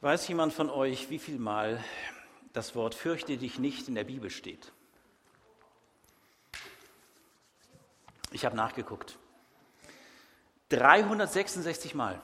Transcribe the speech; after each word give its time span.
Weiß 0.00 0.28
jemand 0.28 0.52
von 0.52 0.70
euch, 0.70 1.10
wie 1.10 1.18
viel 1.18 1.40
Mal 1.40 1.82
das 2.52 2.76
Wort 2.76 2.94
fürchte 2.94 3.36
dich 3.36 3.58
nicht 3.58 3.88
in 3.88 3.96
der 3.96 4.04
Bibel 4.04 4.30
steht? 4.30 4.70
Ich 8.30 8.44
habe 8.44 8.54
nachgeguckt. 8.54 9.18
366 10.68 11.96
Mal. 11.96 12.20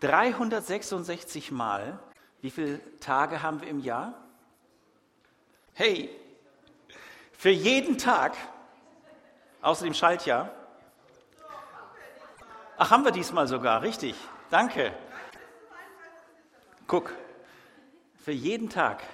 366 0.00 1.52
Mal. 1.52 2.00
Wie 2.40 2.50
viele 2.50 2.80
Tage 2.98 3.42
haben 3.42 3.60
wir 3.60 3.68
im 3.68 3.78
Jahr? 3.78 4.14
Hey, 5.74 6.10
für 7.32 7.50
jeden 7.50 7.96
Tag, 7.96 8.36
außer 9.62 9.84
dem 9.84 9.94
Schaltjahr. 9.94 10.52
Ach, 12.76 12.90
haben 12.90 13.04
wir 13.04 13.12
diesmal 13.12 13.46
sogar, 13.46 13.82
richtig. 13.82 14.16
Danke. 14.50 14.92
Guck, 16.90 17.14
für 18.16 18.32
jeden 18.32 18.68
Tag 18.68 19.04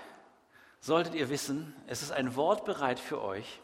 solltet 0.81 1.15
ihr 1.15 1.29
wissen, 1.29 1.75
es 1.87 2.01
ist 2.01 2.11
ein 2.11 2.35
Wort 2.35 2.65
bereit 2.65 2.99
für 2.99 3.21
euch, 3.21 3.61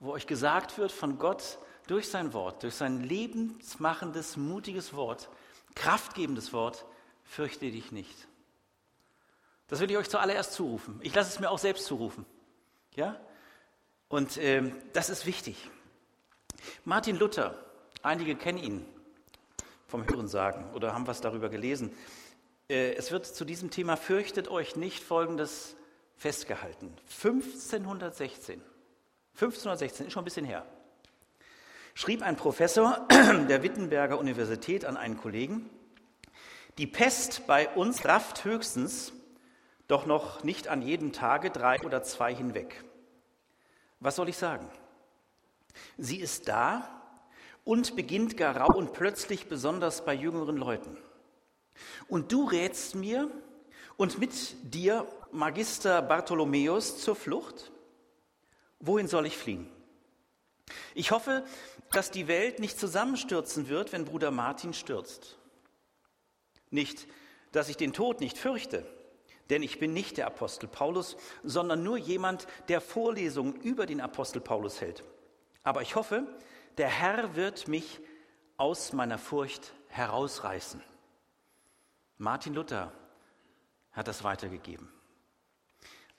wo 0.00 0.12
euch 0.12 0.26
gesagt 0.26 0.76
wird 0.76 0.92
von 0.92 1.18
Gott 1.18 1.58
durch 1.86 2.10
sein 2.10 2.34
Wort, 2.34 2.62
durch 2.62 2.74
sein 2.74 3.00
lebensmachendes, 3.02 4.36
mutiges 4.36 4.92
Wort, 4.92 5.30
kraftgebendes 5.74 6.52
Wort, 6.52 6.84
fürchte 7.24 7.70
dich 7.70 7.90
nicht. 7.90 8.28
Das 9.66 9.80
will 9.80 9.90
ich 9.90 9.96
euch 9.96 10.10
zuallererst 10.10 10.52
zurufen. 10.52 11.00
Ich 11.02 11.14
lasse 11.14 11.30
es 11.30 11.40
mir 11.40 11.48
auch 11.48 11.58
selbst 11.58 11.86
zurufen. 11.86 12.26
Ja? 12.96 13.18
Und 14.08 14.36
äh, 14.36 14.70
das 14.92 15.08
ist 15.08 15.24
wichtig. 15.24 15.70
Martin 16.84 17.16
Luther, 17.16 17.54
einige 18.02 18.36
kennen 18.36 18.58
ihn 18.58 18.84
vom 19.86 20.06
Hören 20.06 20.28
sagen 20.28 20.70
oder 20.74 20.92
haben 20.92 21.06
was 21.06 21.22
darüber 21.22 21.48
gelesen. 21.48 21.96
Äh, 22.68 22.94
es 22.94 23.10
wird 23.10 23.26
zu 23.26 23.44
diesem 23.44 23.70
Thema 23.70 23.96
Fürchtet 23.96 24.48
euch 24.48 24.76
nicht 24.76 25.02
Folgendes 25.02 25.76
festgehalten. 26.16 26.94
1516, 27.08 28.60
1516 29.34 30.06
ist 30.06 30.12
schon 30.12 30.22
ein 30.22 30.24
bisschen 30.24 30.44
her, 30.44 30.64
schrieb 31.94 32.22
ein 32.22 32.36
Professor 32.36 33.06
der 33.48 33.62
Wittenberger 33.62 34.18
Universität 34.18 34.84
an 34.84 34.96
einen 34.96 35.16
Kollegen, 35.16 35.68
die 36.78 36.86
Pest 36.86 37.46
bei 37.46 37.68
uns 37.68 38.04
rafft 38.04 38.44
höchstens, 38.44 39.12
doch 39.88 40.06
noch 40.06 40.42
nicht 40.42 40.68
an 40.68 40.80
jedem 40.80 41.12
Tage 41.12 41.50
drei 41.50 41.78
oder 41.82 42.02
zwei 42.02 42.34
hinweg. 42.34 42.82
Was 44.00 44.16
soll 44.16 44.28
ich 44.28 44.38
sagen? 44.38 44.70
Sie 45.98 46.18
ist 46.18 46.48
da 46.48 46.88
und 47.64 47.94
beginnt 47.94 48.36
gar 48.36 48.56
rau 48.56 48.76
und 48.76 48.92
plötzlich 48.92 49.48
besonders 49.48 50.04
bei 50.04 50.14
jüngeren 50.14 50.56
Leuten. 50.56 50.96
Und 52.08 52.32
du 52.32 52.44
rätst 52.44 52.94
mir 52.94 53.30
und 53.96 54.18
mit 54.18 54.32
dir 54.62 55.06
Magister 55.30 56.02
Bartholomäus 56.02 56.98
zur 56.98 57.16
Flucht? 57.16 57.72
Wohin 58.80 59.08
soll 59.08 59.26
ich 59.26 59.36
fliehen? 59.36 59.70
Ich 60.94 61.10
hoffe, 61.10 61.44
dass 61.92 62.10
die 62.10 62.28
Welt 62.28 62.58
nicht 62.58 62.78
zusammenstürzen 62.78 63.68
wird, 63.68 63.92
wenn 63.92 64.04
Bruder 64.04 64.30
Martin 64.30 64.74
stürzt. 64.74 65.38
Nicht, 66.70 67.06
dass 67.52 67.68
ich 67.68 67.76
den 67.76 67.92
Tod 67.92 68.20
nicht 68.20 68.38
fürchte, 68.38 68.86
denn 69.50 69.62
ich 69.62 69.78
bin 69.78 69.92
nicht 69.92 70.16
der 70.16 70.26
Apostel 70.26 70.68
Paulus, 70.68 71.16
sondern 71.42 71.82
nur 71.82 71.98
jemand, 71.98 72.46
der 72.68 72.80
Vorlesungen 72.80 73.54
über 73.56 73.86
den 73.86 74.00
Apostel 74.00 74.40
Paulus 74.40 74.80
hält. 74.80 75.04
Aber 75.62 75.82
ich 75.82 75.94
hoffe, 75.94 76.26
der 76.78 76.88
Herr 76.88 77.36
wird 77.36 77.68
mich 77.68 78.00
aus 78.56 78.92
meiner 78.92 79.18
Furcht 79.18 79.74
herausreißen. 79.88 80.82
Martin 82.22 82.54
Luther 82.54 82.92
hat 83.90 84.06
das 84.06 84.22
weitergegeben. 84.22 84.88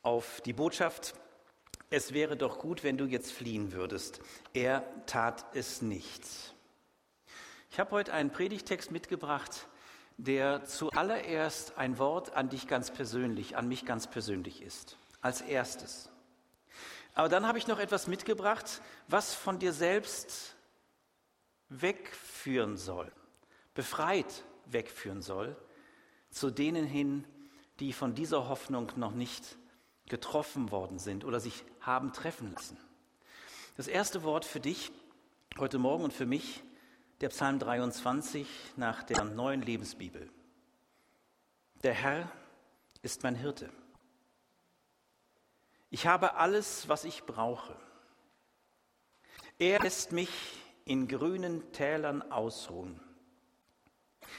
Auf 0.02 0.42
die 0.42 0.52
Botschaft, 0.52 1.16
es 1.90 2.12
wäre 2.12 2.36
doch 2.36 2.60
gut, 2.60 2.84
wenn 2.84 2.98
du 2.98 3.06
jetzt 3.06 3.32
fliehen 3.32 3.72
würdest. 3.72 4.20
Er 4.54 4.84
tat 5.06 5.46
es 5.54 5.82
nicht. 5.82 6.26
Ich 7.72 7.80
habe 7.80 7.92
heute 7.92 8.12
einen 8.12 8.32
Predigtext 8.34 8.92
mitgebracht, 8.92 9.70
der 10.18 10.66
zuallererst 10.66 11.78
ein 11.78 11.98
Wort 12.00 12.36
an 12.36 12.50
dich 12.50 12.68
ganz 12.68 12.92
persönlich, 12.92 13.56
an 13.56 13.70
mich 13.70 13.86
ganz 13.86 14.08
persönlich 14.08 14.62
ist. 14.62 14.98
Als 15.22 15.40
erstes. 15.40 16.10
Aber 17.14 17.30
dann 17.30 17.48
habe 17.48 17.60
ich 17.60 17.68
noch 17.68 17.80
etwas 17.80 18.08
mitgebracht, 18.08 18.82
was 19.08 19.34
von 19.34 19.58
dir 19.58 19.72
selbst 19.72 20.58
wegführen 21.70 22.76
soll, 22.76 23.10
befreit 23.74 24.44
wegführen 24.66 25.22
soll 25.22 25.56
zu 26.34 26.50
denen 26.50 26.86
hin, 26.86 27.26
die 27.80 27.94
von 27.94 28.16
dieser 28.16 28.50
Hoffnung 28.50 28.92
noch 28.96 29.12
nicht 29.12 29.58
getroffen 30.08 30.72
worden 30.72 31.00
sind 31.00 31.24
oder 31.24 31.40
sich 31.40 31.64
haben 31.80 32.12
treffen 32.12 32.52
lassen. 32.54 32.78
Das 33.78 33.88
erste 33.88 34.24
Wort 34.24 34.44
für 34.44 34.60
dich 34.60 34.92
heute 35.58 35.78
Morgen 35.78 36.04
und 36.04 36.14
für 36.14 36.26
mich, 36.26 36.64
der 37.22 37.30
Psalm 37.30 37.60
23 37.60 38.48
nach 38.76 39.04
der 39.04 39.24
neuen 39.24 39.62
Lebensbibel. 39.62 40.30
Der 41.84 41.94
Herr 41.94 42.32
ist 43.02 43.24
mein 43.24 43.36
Hirte. 43.36 43.70
Ich 45.90 46.08
habe 46.08 46.36
alles, 46.36 46.90
was 46.90 47.06
ich 47.06 47.24
brauche. 47.24 47.76
Er 49.60 49.80
lässt 49.80 50.12
mich 50.12 50.32
in 50.86 51.08
grünen 51.08 51.72
Tälern 51.72 52.24
ausruhen. 52.32 53.00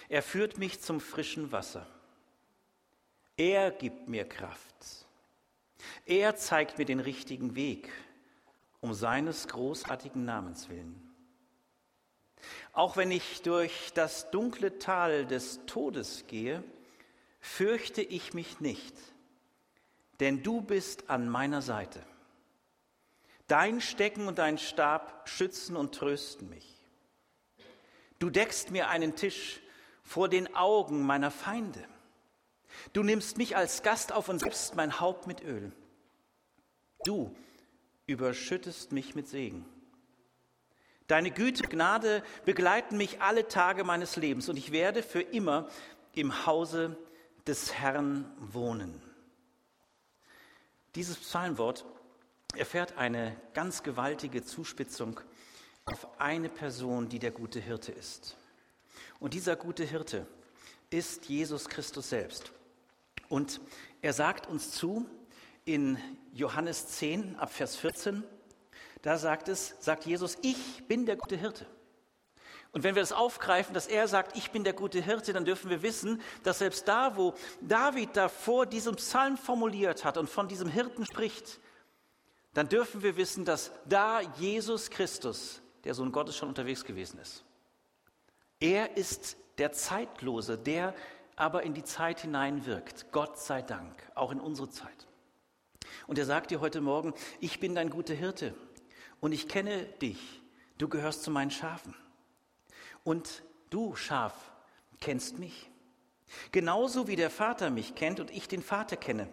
Er 0.09 0.23
führt 0.23 0.59
mich 0.59 0.81
zum 0.81 1.01
frischen 1.01 1.53
Wasser. 1.53 1.87
Er 3.37 3.71
gibt 3.71 4.09
mir 4.09 4.29
Kraft. 4.29 5.07
Er 6.07 6.37
zeigt 6.37 6.79
mir 6.79 6.85
den 6.85 7.01
richtigen 7.01 7.55
Weg, 7.55 7.91
um 8.81 8.95
seines 8.95 9.49
großartigen 9.49 10.25
Namens 10.25 10.69
willen. 10.69 11.01
Auch 12.73 12.97
wenn 12.97 13.11
ich 13.11 13.43
durch 13.43 13.93
das 13.95 14.31
dunkle 14.31 14.79
Tal 14.79 15.27
des 15.27 15.61
Todes 15.67 16.27
gehe, 16.27 16.63
fürchte 17.41 18.03
ich 18.03 18.35
mich 18.35 18.61
nicht, 18.61 18.95
denn 20.21 20.43
du 20.43 20.61
bist 20.61 21.11
an 21.11 21.29
meiner 21.29 21.63
Seite. 21.63 22.05
Dein 23.47 23.81
Stecken 23.81 24.27
und 24.27 24.39
dein 24.39 24.59
Stab 24.59 25.29
schützen 25.29 25.77
und 25.77 25.95
trösten 25.95 26.49
mich. 26.49 26.81
Du 28.19 28.31
deckst 28.31 28.71
mir 28.71 28.89
einen 28.89 29.17
Tisch 29.17 29.61
vor 30.05 30.29
den 30.29 30.55
Augen 30.55 31.03
meiner 31.03 31.31
Feinde. 31.31 31.83
Du 32.93 33.03
nimmst 33.03 33.39
mich 33.39 33.57
als 33.57 33.83
Gast 33.83 34.13
auf 34.13 34.29
und 34.29 34.43
gibst 34.43 34.77
mein 34.77 35.01
Haupt 35.01 35.27
mit 35.27 35.43
Öl. 35.43 35.73
Du 37.05 37.35
überschüttest 38.07 38.93
mich 38.93 39.15
mit 39.15 39.29
Segen. 39.29 39.65
Deine 41.07 41.31
Güte, 41.31 41.65
Gnade 41.65 42.23
begleiten 42.45 42.97
mich 42.97 43.21
alle 43.21 43.49
Tage 43.49 43.85
meines 43.85 44.17
Lebens 44.17 44.49
und 44.49 44.57
ich 44.57 44.73
werde 44.73 45.03
für 45.03 45.21
immer 45.21 45.69
im 46.13 46.47
Hause 46.47 46.97
des 47.47 47.75
Herrn 47.75 48.31
wohnen. 48.39 49.03
Dieses 50.95 51.19
Psalmwort 51.19 51.85
erfährt 52.57 52.97
eine 52.97 53.37
ganz 53.53 53.83
gewaltige 53.83 54.45
Zuspitzung 54.45 55.21
auf 55.85 56.21
eine 56.21 56.49
Person, 56.49 57.09
die 57.09 57.19
der 57.19 57.33
gute 57.33 57.61
Hirte 57.61 57.93
ist. 57.93 58.37
Und 59.25 59.33
dieser 59.33 59.57
gute 59.57 59.85
Hirte 59.85 60.27
ist 60.91 61.31
Jesus 61.31 61.67
Christus 61.71 62.11
selbst. 62.11 62.53
Und 63.31 63.59
er 64.03 64.13
sagt 64.13 64.47
uns 64.49 64.73
zu 64.73 65.09
in 65.65 65.97
Johannes 66.35 66.89
10 66.89 67.37
ab 67.37 67.51
Vers 67.51 67.75
14, 67.77 68.23
da 69.01 69.17
sagt 69.17 69.49
es, 69.49 69.77
sagt 69.81 70.05
Jesus, 70.05 70.37
ich 70.43 70.87
bin 70.89 71.07
der 71.07 71.17
gute 71.17 71.37
Hirte. 71.37 71.65
Und 72.73 72.83
wenn 72.85 72.97
wir 72.97 73.01
das 73.01 73.13
aufgreifen, 73.15 73.73
dass 73.73 73.87
er 73.87 74.09
sagt, 74.09 74.37
ich 74.37 74.51
bin 74.51 74.63
der 74.63 74.75
gute 74.75 75.01
Hirte, 75.01 75.33
dann 75.33 75.47
dürfen 75.47 75.71
wir 75.71 75.81
wissen, 75.81 76.21
dass 76.43 76.59
selbst 76.59 76.87
da, 76.87 77.17
wo 77.17 77.33
David 77.63 78.15
davor 78.19 78.67
diesen 78.67 78.95
Psalm 78.97 79.39
formuliert 79.39 80.05
hat 80.05 80.19
und 80.19 80.29
von 80.29 80.49
diesem 80.49 80.69
Hirten 80.69 81.07
spricht, 81.07 81.61
dann 82.53 82.69
dürfen 82.69 83.03
wir 83.03 83.17
wissen, 83.17 83.47
dass 83.47 83.73
da 83.89 84.21
Jesus 84.21 84.91
Christus, 84.91 85.63
der 85.85 85.95
Sohn 85.95 86.13
Gottes, 86.13 86.37
schon 86.37 86.51
unterwegs 86.51 86.85
gewesen 86.85 87.19
ist. 87.21 87.43
Er 88.61 88.97
ist 88.97 89.37
der 89.59 89.73
Zeitlose, 89.73 90.59
der 90.59 90.95
aber 91.37 91.63
in 91.63 91.75
die 91.75 91.85
Zeit 91.85 92.21
hineinwirkt. 92.21 93.13
Gott 93.13 93.39
sei 93.39 93.63
Dank, 93.63 93.95
auch 94.15 94.31
in 94.31 94.41
unsere 94.41 94.71
Zeit. 94.71 95.07
Und 96.07 96.19
er 96.19 96.27
sagt 96.27 96.51
dir 96.51 96.61
heute 96.61 96.81
Morgen, 96.81 97.15
ich 97.41 97.61
bin 97.61 97.75
dein 97.75 97.91
guter 97.91 98.15
Hirte 98.15 98.55
und 99.21 99.33
ich 99.33 99.49
kenne 99.49 99.85
dich. 99.85 100.43
Du 100.79 100.89
gehörst 100.89 101.23
zu 101.23 101.31
meinen 101.31 101.51
Schafen. 101.51 101.95
Und 103.05 103.43
du, 103.71 103.95
Schaf, 103.95 104.35
kennst 105.01 105.39
mich. 105.39 105.71
Genauso 106.53 107.07
wie 107.07 107.17
der 107.17 107.31
Vater 107.31 107.71
mich 107.71 107.95
kennt 107.95 108.19
und 108.21 108.31
ich 108.31 108.49
den 108.49 108.63
Vater 108.63 108.97
kenne. 108.97 109.29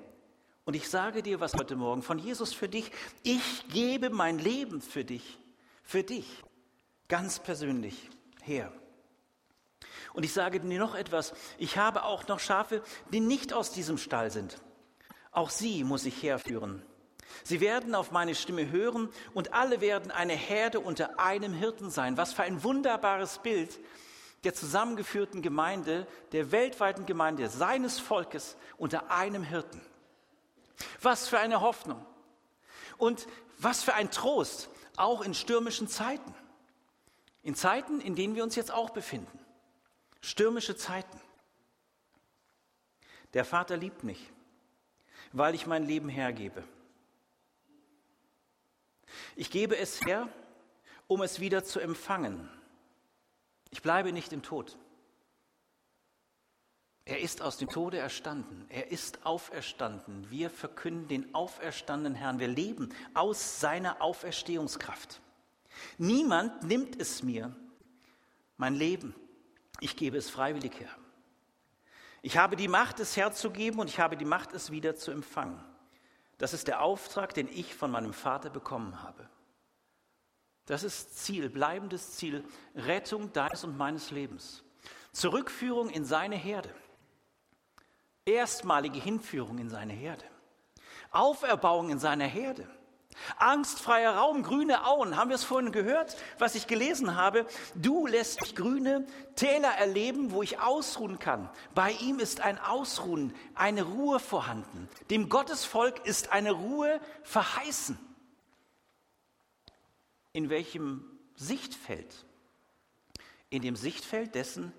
Und 0.65 0.75
ich 0.75 0.89
sage 0.89 1.24
dir 1.24 1.39
was 1.39 1.53
heute 1.53 1.75
Morgen 1.75 2.03
von 2.03 2.19
Jesus 2.19 2.53
für 2.53 2.69
dich. 2.69 2.91
Ich 3.24 3.67
gebe 3.69 4.09
mein 4.09 4.38
Leben 4.38 4.81
für 4.81 5.03
dich, 5.03 5.39
für 5.83 6.03
dich, 6.03 6.44
ganz 7.07 7.39
persönlich 7.39 8.09
her. 8.44 8.71
Und 10.13 10.24
ich 10.24 10.34
sage 10.34 10.60
dir 10.60 10.80
noch 10.80 10.96
etwas, 10.96 11.34
ich 11.58 11.78
habe 11.78 12.04
auch 12.04 12.28
noch 12.28 12.40
Schafe, 12.40 12.81
die 13.12 13.19
nicht 13.19 13.54
aus 13.54 13.72
diesem 13.72 13.98
Stall 13.98 14.31
sind. 14.31 14.58
Auch 15.31 15.50
sie 15.50 15.84
muss 15.84 16.06
ich 16.06 16.22
herführen. 16.22 16.84
Sie 17.44 17.62
werden 17.62 17.96
auf 17.96 18.12
meine 18.12 18.36
Stimme 18.36 18.69
hören 18.69 19.10
und 19.34 19.54
alle 19.54 19.80
werden 19.80 20.12
eine 20.12 20.34
Herde 20.34 20.80
unter 20.80 21.19
einem 21.19 21.54
Hirten 21.54 21.90
sein. 21.90 22.18
Was 22.18 22.34
für 22.34 22.44
ein 22.44 22.63
wunderbares 22.63 23.40
Bild 23.40 23.80
der 24.44 24.54
zusammengeführten 24.54 25.42
Gemeinde, 25.42 26.08
der 26.31 26.52
weltweiten 26.52 27.06
Gemeinde, 27.06 27.48
seines 27.50 28.00
Volkes 28.00 28.58
unter 28.78 29.12
einem 29.12 29.44
Hirten. 29.44 29.81
Was 31.02 31.28
für 31.28 31.40
eine 31.40 31.62
Hoffnung 31.62 32.04
und 32.98 33.28
was 33.60 33.84
für 33.84 33.94
ein 33.94 34.12
Trost, 34.12 34.69
auch 34.98 35.22
in 35.22 35.34
stürmischen 35.34 35.88
Zeiten. 35.88 36.34
In 37.44 37.56
Zeiten, 37.56 38.02
in 38.02 38.16
denen 38.16 38.36
wir 38.36 38.44
uns 38.44 38.56
jetzt 38.56 38.72
auch 38.72 38.90
befinden. 38.90 39.40
Stürmische 40.21 40.75
Zeiten. 40.75 41.19
Der 43.33 43.45
Vater 43.45 43.77
liebt 43.77 44.03
mich, 44.03 44.31
weil 45.31 45.56
ich 45.56 45.65
mein 45.65 45.85
Leben 45.85 46.09
hergebe. 46.09 46.63
Ich 49.35 49.50
gebe 49.50 49.77
es 49.77 50.01
her, 50.06 50.27
um 51.07 51.21
es 51.21 51.39
wieder 51.39 51.63
zu 51.63 51.79
empfangen. 51.79 52.50
Ich 53.71 53.81
bleibe 53.81 54.12
nicht 54.12 54.33
im 54.33 54.44
Tod. 54.44 54.77
Er 57.03 57.19
ist 57.19 57.41
aus 57.41 57.57
dem 57.57 57.67
Tode 57.67 57.97
erstanden. 57.97 58.65
Er 58.69 58.91
ist 58.91 59.25
auferstanden. 59.25 60.29
Wir 60.29 60.50
verkünden 60.50 61.07
den 61.07 61.33
auferstandenen 61.33 62.15
Herrn. 62.15 62.39
Wir 62.39 62.47
leben 62.47 62.94
aus 63.13 63.59
seiner 63.59 64.01
Auferstehungskraft. 64.01 65.19
Niemand 65.97 66.63
nimmt 66.63 67.00
es 67.00 67.24
mir, 67.24 67.56
mein 68.57 68.75
Leben. 68.75 69.15
Ich 69.79 69.95
gebe 69.95 70.18
es 70.18 70.29
freiwillig 70.29 70.79
her. 70.79 70.89
Ich 72.21 72.38
habe 72.38 72.56
die 72.56 72.68
Macht, 72.68 73.00
es 73.00 73.18
herzugeben 73.18 73.79
und 73.79 73.89
ich 73.89 74.00
habe 74.00 74.15
die 74.15 74.25
Macht, 74.25 74.53
es 74.53 74.71
wieder 74.71 74.95
zu 74.95 75.12
empfangen. 75.12 75.63
Das 76.38 76.53
ist 76.53 76.68
der 76.68 76.81
Auftrag, 76.81 77.33
den 77.33 77.47
ich 77.47 77.73
von 77.73 77.91
meinem 77.91 78.13
Vater 78.13 78.50
bekommen 78.50 79.01
habe. 79.01 79.29
Das 80.65 80.83
ist 80.83 81.18
Ziel, 81.18 81.50
bleibendes 81.50 82.13
Ziel, 82.13 82.45
Rettung 82.75 83.33
deines 83.33 83.63
und 83.63 83.77
meines 83.77 84.12
Lebens. 84.12 84.63
Zurückführung 85.12 85.89
in 85.89 86.06
seine 86.06 86.35
Herde. 86.35 86.74
Erstmalige 88.25 89.00
Hinführung 89.00 89.57
in 89.57 89.69
seine 89.69 89.94
Herde. 89.94 90.25
Auferbauung 91.12 91.89
in 91.89 92.00
seiner 92.00 92.25
Herde. 92.25 92.67
Angstfreier 93.38 94.16
Raum, 94.16 94.44
grüne 94.44 94.86
Auen. 94.86 95.16
Haben 95.16 95.30
wir 95.30 95.36
es 95.36 95.44
vorhin 95.44 95.72
gehört, 95.72 96.18
was 96.38 96.56
ich 96.56 96.68
gelesen 96.68 97.16
habe? 97.16 97.46
Du 97.75 98.08
lässt 98.08 98.42
mich 98.42 98.56
grüne 98.56 99.06
Täler 99.36 99.69
erleben, 99.69 100.31
wo 100.31 100.44
ich 100.44 100.60
ausruhen 100.60 101.19
kann. 101.19 101.50
Bei 101.75 101.92
ihm 101.92 102.19
ist 102.19 102.42
ein 102.42 102.60
Ausruhen, 102.60 103.34
eine 103.56 103.84
Ruhe 103.84 104.19
vorhanden. 104.19 104.90
Dem 105.10 105.30
Gottesvolk 105.30 106.06
ist 106.06 106.31
eine 106.31 106.52
Ruhe 106.52 107.00
verheißen. 107.24 107.98
In 110.34 110.50
welchem 110.50 111.06
Sichtfeld? 111.36 112.25
In 113.50 113.62
dem 113.62 113.75
Sichtfeld 113.75 114.36
dessen, 114.36 114.74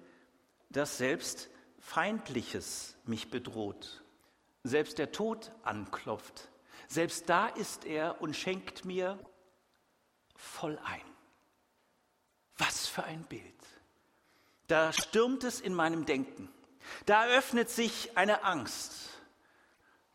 dass 0.70 0.96
selbst 0.96 1.48
Feindliches 1.80 2.96
mich 3.04 3.30
bedroht, 3.30 4.02
selbst 4.62 4.98
der 4.98 5.12
Tod 5.12 5.50
anklopft. 5.62 6.48
Selbst 6.92 7.26
da 7.30 7.46
ist 7.46 7.86
er 7.86 8.20
und 8.20 8.36
schenkt 8.36 8.84
mir 8.84 9.18
voll 10.36 10.78
ein. 10.84 11.00
Was 12.58 12.86
für 12.86 13.04
ein 13.04 13.22
Bild. 13.22 13.42
Da 14.66 14.92
stürmt 14.92 15.42
es 15.42 15.62
in 15.62 15.72
meinem 15.72 16.04
Denken. 16.04 16.52
Da 17.06 17.24
öffnet 17.28 17.70
sich 17.70 18.14
eine 18.18 18.44
Angst. 18.44 19.08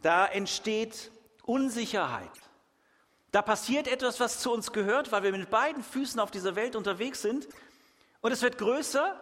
Da 0.03 0.27
entsteht 0.27 1.09
Unsicherheit. 1.41 2.29
Da 3.31 3.41
passiert 3.41 3.87
etwas, 3.87 4.19
was 4.19 4.39
zu 4.39 4.51
uns 4.51 4.71
gehört, 4.71 5.11
weil 5.11 5.23
wir 5.23 5.31
mit 5.31 5.49
beiden 5.49 5.83
Füßen 5.83 6.19
auf 6.19 6.29
dieser 6.29 6.55
Welt 6.55 6.75
unterwegs 6.75 7.23
sind. 7.23 7.47
Und 8.21 8.31
es 8.31 8.43
wird 8.43 8.59
größer. 8.59 9.19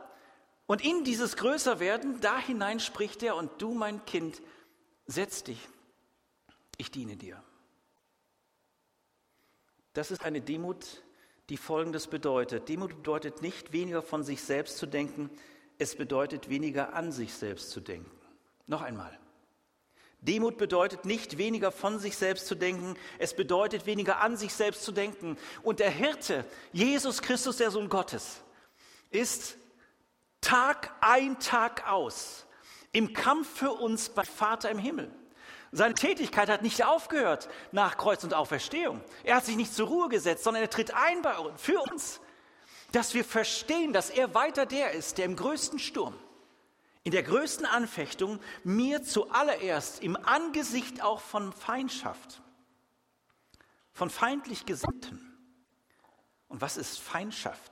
Und 0.66 0.84
in 0.84 1.06
dieses 1.06 1.38
Größerwerden, 1.38 2.19
da 2.19 2.38
hinein 2.38 2.81
spricht 2.81 3.24
er, 3.24 3.38
und 3.38 3.62
du, 3.62 3.74
mein 3.74 4.04
Kind, 4.04 4.42
setz 5.08 5.46
dich. 5.46 5.69
Ich 6.77 6.92
diene 6.92 7.16
dir. 7.16 7.42
Das 9.94 10.12
ist 10.12 10.24
eine 10.25 10.42
Demut, 10.42 11.04
die 11.50 11.57
Folgendes 11.57 12.07
bedeutet. 12.07 12.68
Demut 12.68 12.98
bedeutet 12.98 13.42
nicht 13.42 13.72
weniger 13.72 14.01
von 14.01 14.24
sich 14.24 14.44
selbst 14.44 14.77
zu 14.77 14.86
denken, 14.86 15.30
es 15.77 15.95
bedeutet 15.95 16.50
weniger 16.50 16.94
an 16.94 17.12
sich 17.12 17.33
selbst 17.33 17.72
zu 17.72 17.80
denken. 17.80 18.12
Noch 18.68 18.81
einmal. 18.81 19.18
Demut 20.22 20.57
bedeutet 20.57 21.06
nicht 21.06 21.38
weniger 21.38 21.72
von 21.72 22.00
sich 22.00 22.18
selbst 22.18 22.48
zu 22.48 22.56
denken, 22.56 22.95
es 23.19 23.36
bedeutet 23.36 23.86
weniger 23.86 24.22
an 24.22 24.38
sich 24.38 24.54
selbst 24.54 24.83
zu 24.83 24.92
denken. 24.92 25.38
Und 25.62 25.80
der 25.80 25.92
Hirte, 25.92 26.45
Jesus 26.74 27.22
Christus, 27.22 27.57
der 27.57 27.69
Sohn 27.69 27.89
Gottes, 27.89 28.42
ist 29.12 29.57
Tag 30.42 30.92
ein, 31.01 31.39
Tag 31.39 31.89
aus 31.89 32.45
im 32.92 33.13
Kampf 33.13 33.60
für 33.60 33.72
uns 33.72 34.10
bei 34.10 34.24
Vater 34.24 34.69
im 34.72 34.80
Himmel. 34.80 35.12
Seine 35.72 35.94
Tätigkeit 35.94 36.50
hat 36.50 36.62
nicht 36.62 36.86
aufgehört 36.86 37.50
nach 37.72 37.98
Kreuz 37.98 38.24
und 38.24 38.34
Auferstehung. 38.34 39.02
Er 39.24 39.36
hat 39.38 39.46
sich 39.46 39.56
nicht 39.56 39.74
zur 39.74 39.88
Ruhe 39.88 40.10
gesetzt, 40.10 40.44
sondern 40.44 40.64
er 40.64 40.70
tritt 40.70 40.94
ein 40.94 41.22
bei 41.22 41.36
für 41.58 41.80
uns, 41.92 42.22
dass 42.92 43.14
wir 43.14 43.26
verstehen, 43.26 43.92
dass 43.92 44.10
er 44.10 44.34
weiter 44.34 44.66
der 44.66 44.92
ist, 44.92 45.18
der 45.18 45.26
im 45.26 45.36
größten 45.36 45.80
Sturm 45.80 46.16
in 47.06 47.12
der 47.12 47.24
größten 47.24 47.68
Anfechtung 47.68 48.40
mir 48.64 49.04
zuallererst 49.04 50.02
im 50.02 50.18
Angesicht 50.18 51.04
auch 51.04 51.22
von 51.22 51.54
Feindschaft, 51.54 52.42
von 53.94 54.10
feindlich 54.10 54.66
Gesinnten. 54.66 55.22
Und 56.48 56.62
was 56.62 56.78
ist 56.78 57.00
Feindschaft? 57.00 57.72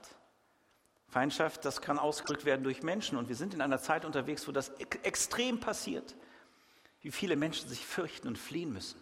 Feindschaft, 1.08 1.64
das 1.64 1.82
kann 1.82 1.98
ausgedrückt 1.98 2.44
werden 2.44 2.62
durch 2.62 2.84
Menschen. 2.84 3.18
Und 3.18 3.28
wir 3.28 3.34
sind 3.34 3.54
in 3.54 3.60
einer 3.60 3.80
Zeit 3.80 4.04
unterwegs, 4.04 4.46
wo 4.46 4.52
das 4.52 4.68
extrem 5.02 5.58
passiert, 5.58 6.14
wie 7.04 7.12
viele 7.12 7.36
Menschen 7.36 7.68
sich 7.68 7.84
fürchten 7.84 8.26
und 8.26 8.38
fliehen 8.38 8.72
müssen. 8.72 8.98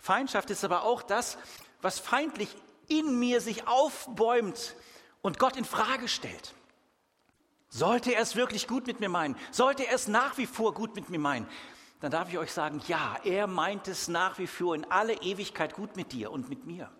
Feindschaft 0.00 0.50
ist 0.50 0.64
aber 0.64 0.82
auch 0.82 1.00
das, 1.00 1.38
was 1.80 2.00
feindlich 2.00 2.54
in 2.88 3.20
mir 3.20 3.40
sich 3.40 3.68
aufbäumt 3.68 4.74
und 5.22 5.38
Gott 5.38 5.56
in 5.56 5.64
Frage 5.64 6.08
stellt. 6.08 6.54
Sollte 7.68 8.12
er 8.12 8.20
es 8.20 8.34
wirklich 8.34 8.66
gut 8.66 8.88
mit 8.88 8.98
mir 8.98 9.08
meinen? 9.08 9.36
Sollte 9.52 9.86
er 9.86 9.94
es 9.94 10.08
nach 10.08 10.38
wie 10.38 10.46
vor 10.46 10.74
gut 10.74 10.96
mit 10.96 11.08
mir 11.08 11.20
meinen? 11.20 11.46
Dann 12.00 12.10
darf 12.10 12.28
ich 12.30 12.36
euch 12.36 12.50
sagen, 12.50 12.82
ja, 12.88 13.16
er 13.22 13.46
meint 13.46 13.86
es 13.86 14.08
nach 14.08 14.38
wie 14.38 14.48
vor 14.48 14.74
in 14.74 14.84
alle 14.90 15.14
Ewigkeit 15.22 15.74
gut 15.74 15.94
mit 15.94 16.10
dir 16.10 16.32
und 16.32 16.48
mit 16.48 16.66
mir. 16.66 16.90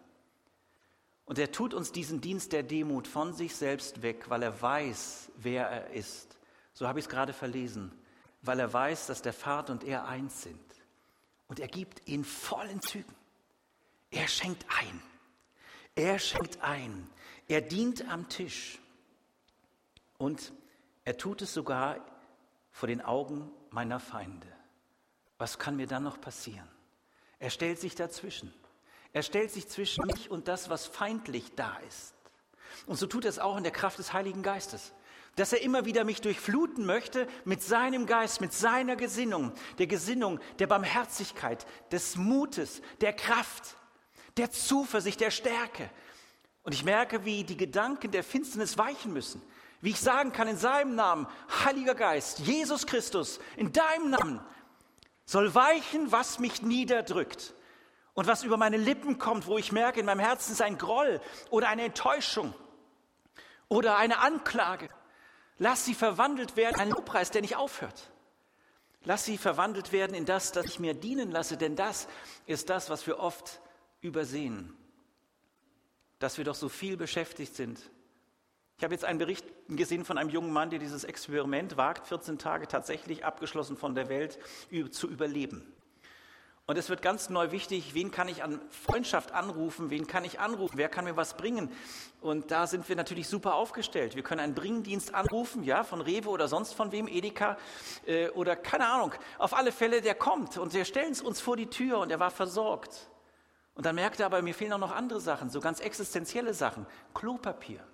Und 1.25 1.41
er 1.41 1.51
tut 1.51 1.75
uns 1.75 1.91
diesen 1.91 2.21
Dienst 2.21 2.53
der 2.53 2.63
Demut 2.63 3.09
von 3.09 3.33
sich 3.33 3.57
selbst 3.57 4.03
weg, 4.03 4.31
weil 4.31 4.45
er 4.45 4.63
weiß, 4.63 5.33
wer 5.39 5.67
er 5.67 5.91
ist. 5.91 6.39
So 6.73 6.87
habe 6.87 7.01
ich 7.01 7.07
es 7.07 7.09
gerade 7.09 7.33
verlesen. 7.33 7.91
Weil 8.43 8.61
er 8.61 8.73
weiß, 8.73 9.07
dass 9.07 9.23
der 9.23 9.33
Vater 9.33 9.73
und 9.73 9.85
er 9.85 10.07
eins 10.07 10.43
sind. 10.43 10.61
Und 11.49 11.61
er 11.61 11.69
gibt 11.69 12.01
in 12.09 12.25
vollen 12.25 12.81
Zügen. 12.81 13.15
Er 14.11 14.29
schenkt 14.29 14.65
ein. 14.79 15.03
Er 15.95 16.19
schenkt 16.19 16.61
ein. 16.63 17.11
Er 17.49 17.61
dient 17.61 18.09
am 18.09 18.29
Tisch. 18.29 18.79
Und 20.19 20.53
er 21.05 21.17
tut 21.17 21.43
es 21.43 21.53
sogar 21.53 21.99
vor 22.71 22.87
den 22.87 23.01
Augen 23.01 23.51
meiner 23.71 24.01
Feinde. 24.01 24.47
Was 25.39 25.59
kann 25.59 25.77
mir 25.77 25.87
dann 25.87 26.03
noch 26.03 26.21
passieren? 26.21 26.69
Er 27.39 27.51
stellt 27.51 27.81
sich 27.81 27.95
dazwischen. 27.95 28.53
Er 29.13 29.23
stellt 29.23 29.51
sich 29.51 29.69
zwischen 29.69 30.07
mich 30.07 30.31
und 30.31 30.47
das, 30.47 30.71
was 30.71 30.87
feindlich 30.87 31.55
da 31.57 31.77
ist. 31.89 32.15
Und 32.87 32.97
so 32.97 33.07
tut 33.07 33.25
er 33.25 33.31
es 33.31 33.39
auch 33.39 33.57
in 33.57 33.65
der 33.65 33.73
Kraft 33.73 33.99
des 33.99 34.13
Heiligen 34.13 34.43
Geistes. 34.43 34.93
Dass 35.37 35.53
er 35.53 35.63
immer 35.63 35.85
wieder 35.85 36.05
mich 36.05 36.21
durchfluten 36.21 36.85
möchte 36.85 37.27
mit 37.45 37.63
seinem 37.63 38.07
Geist, 38.07 38.41
mit 38.41 38.53
seiner 38.53 38.97
Gesinnung, 38.97 39.53
der 39.79 39.87
Gesinnung 39.87 40.41
der 40.59 40.67
Barmherzigkeit, 40.67 41.67
des 41.93 42.17
Mutes, 42.17 42.83
der 43.01 43.13
Kraft, 43.13 43.77
der 44.37 44.51
Zuversicht, 44.51 45.21
der 45.21 45.31
Stärke. 45.31 45.91
Und 46.63 46.73
ich 46.73 46.85
merke, 46.85 47.25
wie 47.25 47.45
die 47.45 47.57
Gedanken 47.57 48.11
der 48.11 48.25
Finsternis 48.25 48.77
weichen 48.77 49.13
müssen, 49.13 49.41
wie 49.81 49.91
ich 49.91 50.01
sagen 50.01 50.33
kann 50.33 50.49
in 50.49 50.57
seinem 50.57 50.95
Namen, 50.95 51.27
Heiliger 51.65 51.95
Geist, 51.95 52.41
Jesus 52.41 52.87
Christus, 52.87 53.41
in 53.57 53.73
deinem 53.73 54.11
Namen 54.11 54.41
soll 55.25 55.55
weichen, 55.55 56.13
was 56.13 56.39
mich 56.39 56.61
niederdrückt 56.61 57.55
und 58.15 58.27
was 58.27 58.43
über 58.43 58.57
meine 58.57 58.77
Lippen 58.77 59.19
kommt, 59.19 59.47
wo 59.47 59.57
ich 59.57 59.73
merke, 59.73 60.01
in 60.01 60.07
meinem 60.07 60.21
Herzen 60.21 60.53
ist 60.53 60.61
ein 60.61 60.77
Groll 60.77 61.21
oder 61.49 61.69
eine 61.69 61.85
Enttäuschung 61.85 62.53
oder 63.69 63.97
eine 63.97 64.19
Anklage. 64.19 64.91
Lass 65.63 65.85
sie 65.85 65.93
verwandelt 65.93 66.57
werden, 66.57 66.81
ein 66.81 66.89
Lobpreis, 66.89 67.31
der 67.31 67.43
nicht 67.43 67.57
aufhört. 67.57 68.11
Lass 69.05 69.27
sie 69.27 69.37
verwandelt 69.37 69.93
werden 69.93 70.15
in 70.15 70.25
das, 70.25 70.53
das 70.53 70.65
ich 70.65 70.81
mir 70.81 70.95
dienen 70.95 71.31
lasse, 71.31 71.59
denn 71.59 71.77
das 71.77 72.09
ist 72.47 72.71
das, 72.71 72.89
was 72.89 73.07
wir 73.07 73.19
oft 73.19 73.61
übersehen. 74.01 74.75
Dass 76.19 76.39
wir 76.39 76.47
doch 76.47 76.55
so 76.55 76.71
viel 76.71 76.97
beschäftigt 76.97 77.55
sind 77.55 77.79
Ich 78.79 78.85
habe 78.85 78.95
jetzt 78.95 79.05
einen 79.05 79.19
Bericht 79.19 79.45
gesehen 79.69 80.07
von 80.07 80.17
einem 80.17 80.31
jungen 80.31 80.51
Mann, 80.51 80.71
der 80.71 80.79
dieses 80.79 81.05
Experiment 81.05 81.77
wagt, 81.77 82.09
14 82.09 82.39
Tage 82.39 82.67
tatsächlich 82.67 83.27
abgeschlossen 83.27 83.77
von 83.77 83.95
der 83.95 84.09
Welt 84.09 84.39
zu 84.93 85.11
überleben. 85.11 85.71
Und 86.71 86.77
es 86.77 86.89
wird 86.89 87.03
ganz 87.03 87.31
neu 87.31 87.51
wichtig, 87.51 87.95
wen 87.95 88.13
kann 88.13 88.29
ich 88.29 88.45
an 88.45 88.61
Freundschaft 88.71 89.33
anrufen, 89.33 89.91
wen 89.91 90.07
kann 90.07 90.25
ich 90.25 90.39
anrufen, 90.39 90.79
wer 90.79 90.89
kann 90.89 91.05
mir 91.05 91.17
was 91.17 91.35
bringen. 91.37 91.69
Und 92.21 92.53
da 92.53 92.69
sind 92.69 92.89
wir 92.89 92.95
natürlich 92.95 93.27
super 93.27 93.55
aufgestellt. 93.55 94.15
Wir 94.15 94.23
können 94.23 94.41
einen 94.41 94.55
Bringdienst 94.55 95.13
anrufen, 95.13 95.65
ja, 95.65 95.83
von 95.83 96.01
Rewe 96.01 96.29
oder 96.29 96.47
sonst 96.47 96.75
von 96.75 96.93
wem, 96.93 97.09
Edeka 97.09 97.59
äh, 98.07 98.29
oder 98.29 98.55
keine 98.55 98.87
Ahnung. 98.87 99.13
Auf 99.39 99.53
alle 99.53 99.73
Fälle, 99.73 100.01
der 100.01 100.15
kommt 100.15 100.59
und 100.59 100.73
wir 100.73 100.85
stellen 100.85 101.11
es 101.11 101.21
uns 101.21 101.41
vor 101.41 101.57
die 101.57 101.67
Tür 101.67 101.99
und 101.99 102.13
er 102.13 102.21
war 102.21 102.31
versorgt. 102.31 103.11
Und 103.75 103.85
dann 103.85 103.97
merkt 103.97 104.21
er 104.21 104.27
aber, 104.27 104.41
mir 104.41 104.55
fehlen 104.55 104.73
auch 104.75 104.79
noch 104.79 104.95
andere 104.95 105.21
Sachen, 105.21 105.51
so 105.51 105.59
ganz 105.59 105.81
existenzielle 105.81 106.55
Sachen. 106.55 106.87
Klopapier. 107.15 107.85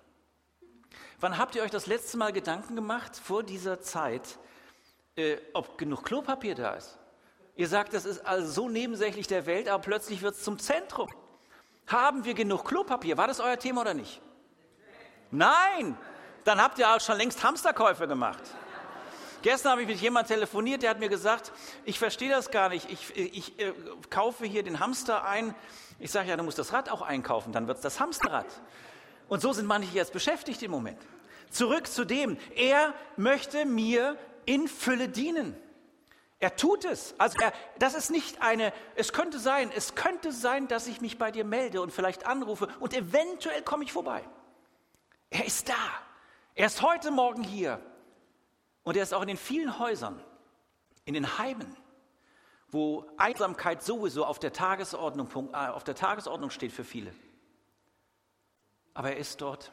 Wann 1.19 1.39
habt 1.39 1.55
ihr 1.55 1.63
euch 1.63 1.71
das 1.71 1.87
letzte 1.87 2.17
Mal 2.17 2.31
Gedanken 2.31 2.75
gemacht 2.75 3.15
vor 3.17 3.41
dieser 3.41 3.81
Zeit, 3.81 4.37
äh, 5.15 5.37
ob 5.53 5.79
genug 5.79 6.03
Klopapier 6.03 6.53
da 6.53 6.75
ist? 6.75 6.99
Ihr 7.57 7.67
sagt, 7.67 7.93
das 7.93 8.05
ist 8.05 8.25
also 8.25 8.49
so 8.49 8.69
nebensächlich 8.69 9.27
der 9.27 9.47
Welt, 9.47 9.67
aber 9.67 9.81
plötzlich 9.81 10.21
wird 10.21 10.35
es 10.35 10.43
zum 10.43 10.59
Zentrum. 10.59 11.09
Haben 11.87 12.23
wir 12.23 12.35
genug 12.35 12.65
Klopapier? 12.65 13.17
War 13.17 13.27
das 13.27 13.39
euer 13.39 13.57
Thema 13.57 13.81
oder 13.81 13.95
nicht? 13.95 14.21
Nein! 15.31 15.97
Dann 16.43 16.61
habt 16.61 16.79
ihr 16.79 16.87
auch 16.89 17.01
schon 17.01 17.17
längst 17.17 17.43
Hamsterkäufe 17.43 18.07
gemacht. 18.07 18.43
Gestern 19.41 19.71
habe 19.71 19.81
ich 19.81 19.87
mit 19.87 19.99
jemandem 19.99 20.35
telefoniert, 20.35 20.83
der 20.83 20.91
hat 20.91 20.99
mir 20.99 21.09
gesagt, 21.09 21.51
ich 21.83 21.99
verstehe 21.99 22.29
das 22.29 22.51
gar 22.51 22.69
nicht. 22.69 22.89
Ich, 22.91 23.15
ich 23.15 23.59
äh, 23.59 23.73
kaufe 24.09 24.45
hier 24.45 24.63
den 24.63 24.79
Hamster 24.79 25.25
ein. 25.25 25.53
Ich 25.99 26.11
sage, 26.11 26.29
ja, 26.29 26.37
du 26.37 26.43
musst 26.43 26.59
das 26.59 26.73
Rad 26.73 26.89
auch 26.89 27.01
einkaufen, 27.01 27.53
dann 27.53 27.67
wird 27.67 27.77
es 27.77 27.83
das 27.83 27.99
Hamsterrad. 27.99 28.45
Und 29.27 29.41
so 29.41 29.51
sind 29.51 29.65
manche 29.65 29.93
jetzt 29.93 30.13
beschäftigt 30.13 30.61
im 30.63 30.71
Moment. 30.71 30.99
Zurück 31.49 31.87
zu 31.87 32.05
dem, 32.05 32.37
er 32.55 32.93
möchte 33.15 33.65
mir 33.65 34.15
in 34.45 34.67
Fülle 34.67 35.09
dienen. 35.09 35.55
Er 36.39 36.55
tut 36.55 36.85
es. 36.85 37.15
Also 37.17 37.37
er, 37.41 37.51
das 37.79 37.95
ist 37.95 38.11
nicht 38.11 38.41
eine, 38.41 38.71
es 38.95 39.11
könnte 39.11 39.39
sein, 39.39 39.71
es 39.75 39.95
könnte 39.95 40.31
sein, 40.31 40.67
dass 40.67 40.87
ich 40.87 41.01
mich 41.01 41.17
bei 41.17 41.31
dir 41.31 41.43
melde 41.43 41.81
und 41.81 41.91
vielleicht 41.91 42.27
anrufe 42.27 42.67
und 42.79 42.93
eventuell 42.93 43.63
komme 43.63 43.83
ich 43.83 43.91
vorbei. 43.91 44.23
Er 45.29 45.45
ist 45.45 45.69
da. 45.69 45.73
Er 46.53 46.67
ist 46.67 46.81
heute 46.81 47.11
Morgen 47.11 47.43
hier. 47.43 47.81
Und 48.83 48.95
er 48.95 49.03
ist 49.03 49.13
auch 49.13 49.21
in 49.21 49.27
den 49.27 49.37
vielen 49.37 49.79
Häusern, 49.79 50.23
in 51.05 51.13
den 51.13 51.37
Heimen, 51.39 51.75
wo 52.69 53.05
Einsamkeit 53.17 53.83
sowieso 53.83 54.23
auf 54.23 54.39
der 54.39 54.53
Tagesordnung, 54.53 55.27
äh, 55.53 55.67
auf 55.67 55.83
der 55.83 55.95
Tagesordnung 55.95 56.51
steht 56.51 56.71
für 56.71 56.83
viele. 56.83 57.13
Aber 58.93 59.11
er 59.11 59.17
ist 59.17 59.41
dort. 59.41 59.71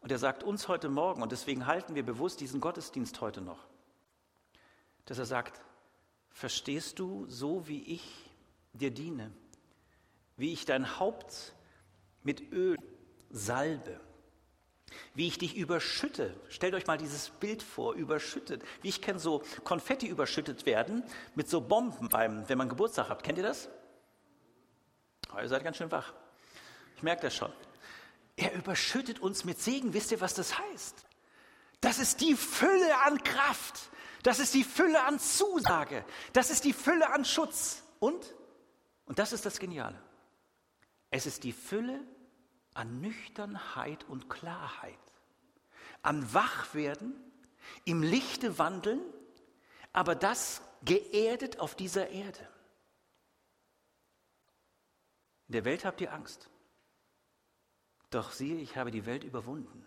Und 0.00 0.12
er 0.12 0.18
sagt 0.18 0.42
uns 0.42 0.68
heute 0.68 0.88
Morgen, 0.88 1.22
und 1.22 1.32
deswegen 1.32 1.66
halten 1.66 1.94
wir 1.94 2.04
bewusst 2.04 2.40
diesen 2.40 2.60
Gottesdienst 2.60 3.20
heute 3.20 3.40
noch 3.40 3.64
dass 5.08 5.18
er 5.18 5.26
sagt, 5.26 5.60
verstehst 6.30 6.98
du, 6.98 7.26
so 7.28 7.66
wie 7.66 7.82
ich 7.82 8.30
dir 8.74 8.90
diene, 8.90 9.32
wie 10.36 10.52
ich 10.52 10.66
dein 10.66 10.98
Haupt 10.98 11.54
mit 12.22 12.52
Öl 12.52 12.76
salbe, 13.30 13.98
wie 15.14 15.26
ich 15.26 15.38
dich 15.38 15.56
überschütte. 15.56 16.38
Stellt 16.50 16.74
euch 16.74 16.86
mal 16.86 16.98
dieses 16.98 17.30
Bild 17.30 17.62
vor, 17.62 17.94
überschüttet. 17.94 18.62
Wie 18.82 18.88
ich 18.88 19.00
kenne 19.00 19.18
so 19.18 19.42
Konfetti 19.64 20.06
überschüttet 20.06 20.66
werden 20.66 21.02
mit 21.34 21.48
so 21.48 21.62
Bomben 21.62 22.10
beim, 22.10 22.46
wenn 22.48 22.58
man 22.58 22.68
Geburtstag 22.68 23.08
hat. 23.08 23.22
Kennt 23.22 23.38
ihr 23.38 23.44
das? 23.44 23.68
Oh, 25.34 25.38
ihr 25.40 25.48
seid 25.48 25.64
ganz 25.64 25.78
schön 25.78 25.90
wach. 25.90 26.12
Ich 26.96 27.02
merke 27.02 27.22
das 27.22 27.34
schon. 27.34 27.52
Er 28.36 28.54
überschüttet 28.54 29.20
uns 29.20 29.44
mit 29.44 29.58
Segen. 29.58 29.94
Wisst 29.94 30.12
ihr, 30.12 30.20
was 30.20 30.34
das 30.34 30.58
heißt? 30.58 31.06
Das 31.80 31.98
ist 31.98 32.20
die 32.20 32.34
Fülle 32.34 33.02
an 33.04 33.22
Kraft, 33.22 33.90
das 34.22 34.38
ist 34.38 34.54
die 34.54 34.64
Fülle 34.64 35.04
an 35.04 35.18
Zusage. 35.18 36.04
Das 36.32 36.50
ist 36.50 36.64
die 36.64 36.72
Fülle 36.72 37.10
an 37.10 37.24
Schutz. 37.24 37.82
Und, 38.00 38.34
und 39.06 39.18
das 39.18 39.32
ist 39.32 39.44
das 39.46 39.58
Geniale, 39.58 40.00
es 41.10 41.26
ist 41.26 41.44
die 41.44 41.52
Fülle 41.52 42.00
an 42.74 43.00
Nüchternheit 43.00 44.04
und 44.04 44.28
Klarheit, 44.30 44.98
an 46.02 46.32
Wachwerden, 46.32 47.14
im 47.84 48.02
Lichte 48.02 48.58
wandeln, 48.58 49.00
aber 49.92 50.14
das 50.14 50.62
geerdet 50.84 51.58
auf 51.58 51.74
dieser 51.74 52.10
Erde. 52.10 52.48
In 55.48 55.52
der 55.52 55.64
Welt 55.64 55.84
habt 55.84 56.00
ihr 56.00 56.12
Angst. 56.12 56.48
Doch 58.10 58.32
siehe, 58.32 58.60
ich 58.60 58.76
habe 58.76 58.90
die 58.90 59.06
Welt 59.06 59.24
überwunden. 59.24 59.84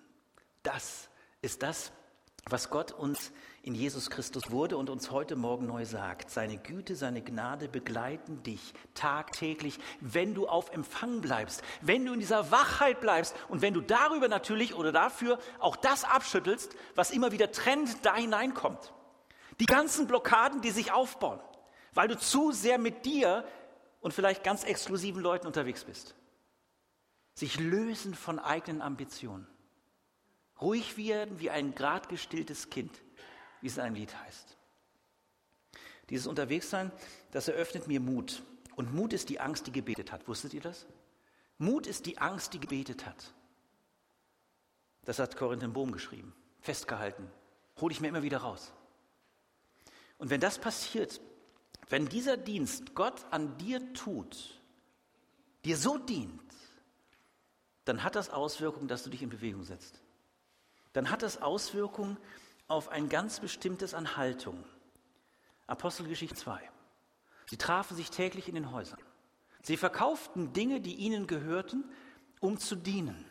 Das 0.64 1.10
ist 1.42 1.64
das 1.64 1.92
was 2.50 2.69
Gott 2.69 2.91
uns 2.91 3.31
in 3.63 3.75
Jesus 3.75 4.10
Christus 4.10 4.50
wurde 4.50 4.75
und 4.77 4.89
uns 4.89 5.12
heute 5.12 5.36
Morgen 5.36 5.67
neu 5.67 5.86
sagt. 5.86 6.31
Seine 6.31 6.57
Güte, 6.57 6.95
seine 6.95 7.21
Gnade 7.21 7.67
begleiten 7.67 8.41
dich 8.43 8.74
tagtäglich, 8.95 9.79
wenn 10.00 10.33
du 10.33 10.48
auf 10.48 10.71
Empfang 10.71 11.21
bleibst, 11.21 11.62
wenn 11.81 12.05
du 12.05 12.13
in 12.13 12.19
dieser 12.19 12.50
Wachheit 12.50 13.00
bleibst 13.00 13.36
und 13.50 13.62
wenn 13.62 13.74
du 13.74 13.81
darüber 13.81 14.27
natürlich 14.27 14.74
oder 14.74 14.91
dafür 14.91 15.38
auch 15.60 15.75
das 15.75 16.03
abschüttelst, 16.03 16.75
was 16.95 17.12
immer 17.12 17.31
wieder 17.31 17.51
Trend 17.51 18.03
da 18.03 18.15
hineinkommt. 18.15 18.93
Die 19.60 19.67
ganzen 19.67 20.07
Blockaden, 20.07 20.62
die 20.62 20.71
sich 20.71 20.91
aufbauen, 20.91 21.39
weil 21.93 22.07
du 22.07 22.17
zu 22.17 22.51
sehr 22.51 22.79
mit 22.79 23.05
dir 23.05 23.45
und 24.00 24.13
vielleicht 24.13 24.43
ganz 24.43 24.63
exklusiven 24.63 25.21
Leuten 25.21 25.45
unterwegs 25.45 25.83
bist. 25.83 26.15
Sich 27.36 27.60
lösen 27.60 28.15
von 28.15 28.39
eigenen 28.39 28.81
Ambitionen. 28.81 29.48
Ruhig 30.62 30.96
werden 30.96 31.39
wie 31.39 31.50
ein 31.50 31.74
gradgestilltes 31.74 32.70
Kind, 32.70 32.91
wie 33.62 33.68
es 33.68 33.77
in 33.77 33.84
einem 33.84 33.96
Lied 33.96 34.15
heißt. 34.15 34.58
Dieses 36.10 36.27
Unterwegssein, 36.27 36.91
das 37.32 37.48
eröffnet 37.48 37.88
mir 37.88 38.00
Mut. 38.00 38.44
Und 38.75 38.94
Mut 38.94 39.13
ist 39.13 39.30
die 39.30 39.39
Angst, 39.39 39.68
die 39.68 39.72
gebetet 39.72 40.12
hat. 40.12 40.27
Wusstet 40.27 40.53
ihr 40.53 40.62
das? 40.62 40.86
Mut 41.58 41.88
ist 41.88 42.06
die 42.06 42.20
Angst, 42.20 42.53
die 42.53 42.60
gebetet 42.60 43.06
hat. 43.06 43.34
Das 45.03 45.20
hat 45.20 45.36
Corinne 45.36 45.70
Bohm 45.70 45.91
geschrieben. 45.91 46.34
Festgehalten. 46.60 47.27
Hole 47.80 47.91
ich 47.91 48.01
mir 48.01 48.10
immer 48.10 48.24
wieder 48.24 48.39
raus. 48.39 48.72
Und 50.18 50.30
wenn 50.30 50.41
das 50.41 50.60
passiert, 50.60 51.20
wenn 51.89 52.08
dieser 52.08 52.38
Dienst 52.38 52.94
Gott 52.94 53.25
an 53.32 53.58
dir 53.58 53.94
tut, 53.94 54.60
dir 55.65 55.77
so 55.77 55.98
dient, 55.98 56.41
dann 57.86 58.03
hat 58.03 58.15
das 58.15 58.30
Auswirkungen, 58.30 58.88
dass 58.88 59.03
du 59.03 59.10
dich 59.10 59.24
in 59.24 59.30
Bewegung 59.30 59.63
setzt 59.63 60.00
dann 60.93 61.10
hat 61.10 61.21
das 61.21 61.41
Auswirkungen 61.41 62.17
auf 62.67 62.89
ein 62.89 63.10
ganz 63.10 63.39
bestimmtes 63.39 63.93
an 63.93 64.17
Haltung. 64.17 64.63
Apostelgeschichte 65.67 66.36
2. 66.36 66.60
Sie 67.48 67.57
trafen 67.57 67.95
sich 67.95 68.10
täglich 68.10 68.48
in 68.48 68.55
den 68.55 68.71
Häusern. 68.71 69.00
Sie 69.62 69.77
verkauften 69.77 70.53
Dinge, 70.53 70.81
die 70.81 70.95
ihnen 70.95 71.27
gehörten, 71.27 71.83
um 72.39 72.57
zu 72.57 72.75
dienen. 72.75 73.25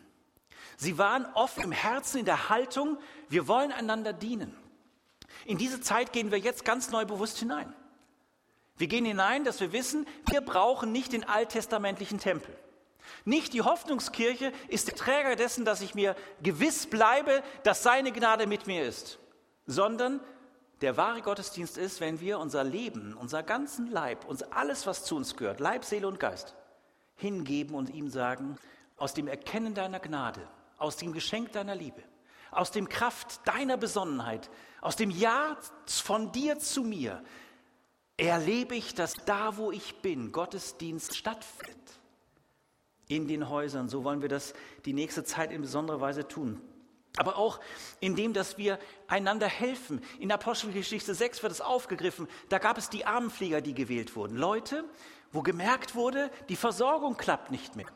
Sie 0.76 0.98
waren 0.98 1.26
offen 1.34 1.62
im 1.64 1.72
Herzen, 1.72 2.18
in 2.18 2.24
der 2.24 2.48
Haltung, 2.48 2.98
wir 3.28 3.48
wollen 3.48 3.72
einander 3.72 4.12
dienen. 4.12 4.56
In 5.44 5.58
diese 5.58 5.80
Zeit 5.80 6.12
gehen 6.12 6.30
wir 6.30 6.38
jetzt 6.38 6.64
ganz 6.64 6.90
neu 6.90 7.04
bewusst 7.04 7.38
hinein. 7.38 7.74
Wir 8.76 8.88
gehen 8.88 9.04
hinein, 9.04 9.44
dass 9.44 9.60
wir 9.60 9.72
wissen, 9.72 10.06
wir 10.30 10.40
brauchen 10.40 10.92
nicht 10.92 11.12
den 11.12 11.24
alttestamentlichen 11.24 12.18
Tempel. 12.18 12.56
Nicht 13.24 13.52
die 13.52 13.62
Hoffnungskirche 13.62 14.52
ist 14.68 14.88
der 14.88 14.96
Träger 14.96 15.36
dessen, 15.36 15.64
dass 15.64 15.80
ich 15.80 15.94
mir 15.94 16.16
gewiss 16.42 16.86
bleibe, 16.86 17.42
dass 17.62 17.82
seine 17.82 18.12
Gnade 18.12 18.46
mit 18.46 18.66
mir 18.66 18.84
ist, 18.86 19.18
sondern 19.66 20.20
der 20.80 20.96
wahre 20.96 21.20
Gottesdienst 21.20 21.76
ist, 21.76 22.00
wenn 22.00 22.20
wir 22.20 22.38
unser 22.38 22.64
Leben, 22.64 23.14
unser 23.14 23.42
ganzen 23.42 23.90
Leib, 23.90 24.24
uns 24.24 24.42
alles, 24.42 24.86
was 24.86 25.04
zu 25.04 25.16
uns 25.16 25.36
gehört, 25.36 25.60
Leib, 25.60 25.84
Seele 25.84 26.08
und 26.08 26.18
Geist, 26.18 26.56
hingeben 27.16 27.74
und 27.74 27.90
ihm 27.90 28.08
sagen, 28.08 28.56
aus 28.96 29.14
dem 29.14 29.28
Erkennen 29.28 29.74
deiner 29.74 30.00
Gnade, 30.00 30.40
aus 30.78 30.96
dem 30.96 31.12
Geschenk 31.12 31.52
deiner 31.52 31.74
Liebe, 31.74 32.02
aus 32.50 32.70
dem 32.70 32.88
Kraft 32.88 33.46
deiner 33.46 33.76
Besonnenheit, 33.76 34.50
aus 34.80 34.96
dem 34.96 35.10
Ja 35.10 35.56
von 35.86 36.32
dir 36.32 36.58
zu 36.58 36.82
mir, 36.82 37.22
erlebe 38.16 38.74
ich, 38.74 38.94
dass 38.94 39.14
da, 39.24 39.56
wo 39.56 39.70
ich 39.70 40.00
bin, 40.02 40.32
Gottesdienst 40.32 41.16
stattfindet 41.16 42.00
in 43.10 43.26
den 43.26 43.48
Häusern. 43.48 43.88
So 43.88 44.04
wollen 44.04 44.22
wir 44.22 44.28
das 44.28 44.54
die 44.84 44.92
nächste 44.92 45.24
Zeit 45.24 45.50
in 45.50 45.62
besonderer 45.62 46.00
Weise 46.00 46.28
tun. 46.28 46.60
Aber 47.16 47.36
auch 47.36 47.58
indem, 47.98 48.32
dass 48.32 48.56
wir 48.56 48.78
einander 49.08 49.48
helfen. 49.48 50.00
In 50.20 50.30
Apostelgeschichte 50.30 51.12
6 51.12 51.42
wird 51.42 51.52
es 51.52 51.60
aufgegriffen. 51.60 52.28
Da 52.48 52.58
gab 52.58 52.78
es 52.78 52.88
die 52.88 53.04
Armenpfleger, 53.04 53.60
die 53.60 53.74
gewählt 53.74 54.14
wurden. 54.14 54.36
Leute, 54.36 54.84
wo 55.32 55.42
gemerkt 55.42 55.96
wurde, 55.96 56.30
die 56.48 56.56
Versorgung 56.56 57.16
klappt 57.16 57.50
nicht 57.50 57.74
mehr. 57.74 57.88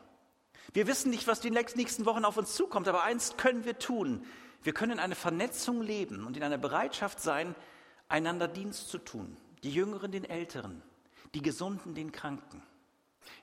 Wir 0.73 0.85
wissen 0.85 1.11
nicht, 1.11 1.27
was 1.27 1.39
die 1.39 1.49
nächsten 1.51 2.05
Wochen 2.05 2.25
auf 2.25 2.35
uns 2.35 2.53
zukommt, 2.53 2.89
aber 2.89 3.03
eins 3.03 3.37
können 3.37 3.63
wir 3.63 3.79
tun. 3.79 4.25
Wir 4.63 4.73
können 4.73 4.93
in 4.93 4.99
einer 4.99 5.15
Vernetzung 5.15 5.81
leben 5.81 6.25
und 6.25 6.35
in 6.35 6.43
einer 6.43 6.57
Bereitschaft 6.57 7.21
sein, 7.21 7.55
einander 8.09 8.49
Dienst 8.49 8.89
zu 8.89 8.97
tun. 8.97 9.37
Die 9.63 9.71
Jüngeren 9.71 10.11
den 10.11 10.25
Älteren, 10.25 10.81
die 11.33 11.41
Gesunden 11.41 11.95
den 11.95 12.11
Kranken. 12.11 12.61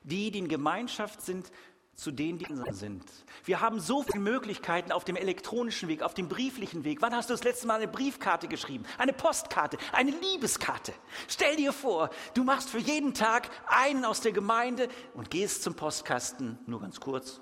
Die, 0.03 0.31
die 0.31 0.39
in 0.39 0.47
Gemeinschaft 0.47 1.21
sind, 1.21 1.51
zu 1.95 2.11
denen, 2.11 2.39
die 2.39 2.47
sind. 2.73 3.03
Wir 3.45 3.61
haben 3.61 3.79
so 3.79 4.01
viele 4.01 4.19
Möglichkeiten 4.19 4.91
auf 4.91 5.03
dem 5.03 5.15
elektronischen 5.15 5.89
Weg, 5.89 6.01
auf 6.01 6.15
dem 6.15 6.27
brieflichen 6.27 6.83
Weg. 6.83 7.01
Wann 7.01 7.15
hast 7.15 7.29
du 7.29 7.33
das 7.33 7.43
letzte 7.43 7.67
Mal 7.67 7.75
eine 7.75 7.87
Briefkarte 7.87 8.47
geschrieben? 8.47 8.85
Eine 8.97 9.13
Postkarte, 9.13 9.77
eine 9.91 10.11
Liebeskarte. 10.11 10.93
Stell 11.27 11.55
dir 11.55 11.71
vor, 11.71 12.09
du 12.33 12.43
machst 12.43 12.69
für 12.69 12.79
jeden 12.79 13.13
Tag 13.13 13.49
einen 13.67 14.05
aus 14.05 14.21
der 14.21 14.31
Gemeinde 14.31 14.87
und 15.13 15.29
gehst 15.29 15.61
zum 15.61 15.75
Postkasten, 15.75 16.57
nur 16.65 16.81
ganz 16.81 16.99
kurz, 16.99 17.41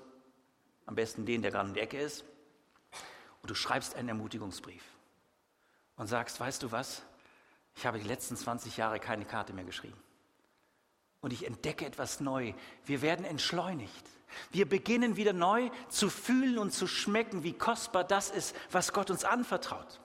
am 0.84 0.94
besten 0.96 1.24
den, 1.24 1.40
der 1.40 1.50
gerade 1.50 1.68
in 1.68 1.74
der 1.74 1.84
Ecke 1.84 1.98
ist, 1.98 2.24
und 3.40 3.50
du 3.50 3.54
schreibst 3.54 3.96
einen 3.96 4.08
Ermutigungsbrief 4.08 4.84
und 5.96 6.08
sagst, 6.08 6.38
weißt 6.38 6.62
du 6.62 6.70
was, 6.70 7.02
ich 7.74 7.86
habe 7.86 7.98
die 7.98 8.06
letzten 8.06 8.36
20 8.36 8.76
Jahre 8.76 9.00
keine 9.00 9.24
Karte 9.24 9.54
mehr 9.54 9.64
geschrieben. 9.64 9.96
Und 11.22 11.32
ich 11.32 11.46
entdecke 11.46 11.86
etwas 11.86 12.20
neu. 12.20 12.52
Wir 12.84 13.00
werden 13.00 13.24
entschleunigt. 13.24 14.04
Wir 14.50 14.68
beginnen 14.68 15.16
wieder 15.16 15.32
neu 15.32 15.70
zu 15.88 16.10
fühlen 16.10 16.58
und 16.58 16.72
zu 16.72 16.86
schmecken, 16.86 17.42
wie 17.42 17.52
kostbar 17.52 18.04
das 18.04 18.28
ist, 18.28 18.54
was 18.70 18.92
Gott 18.92 19.10
uns 19.10 19.24
anvertraut. 19.24 20.00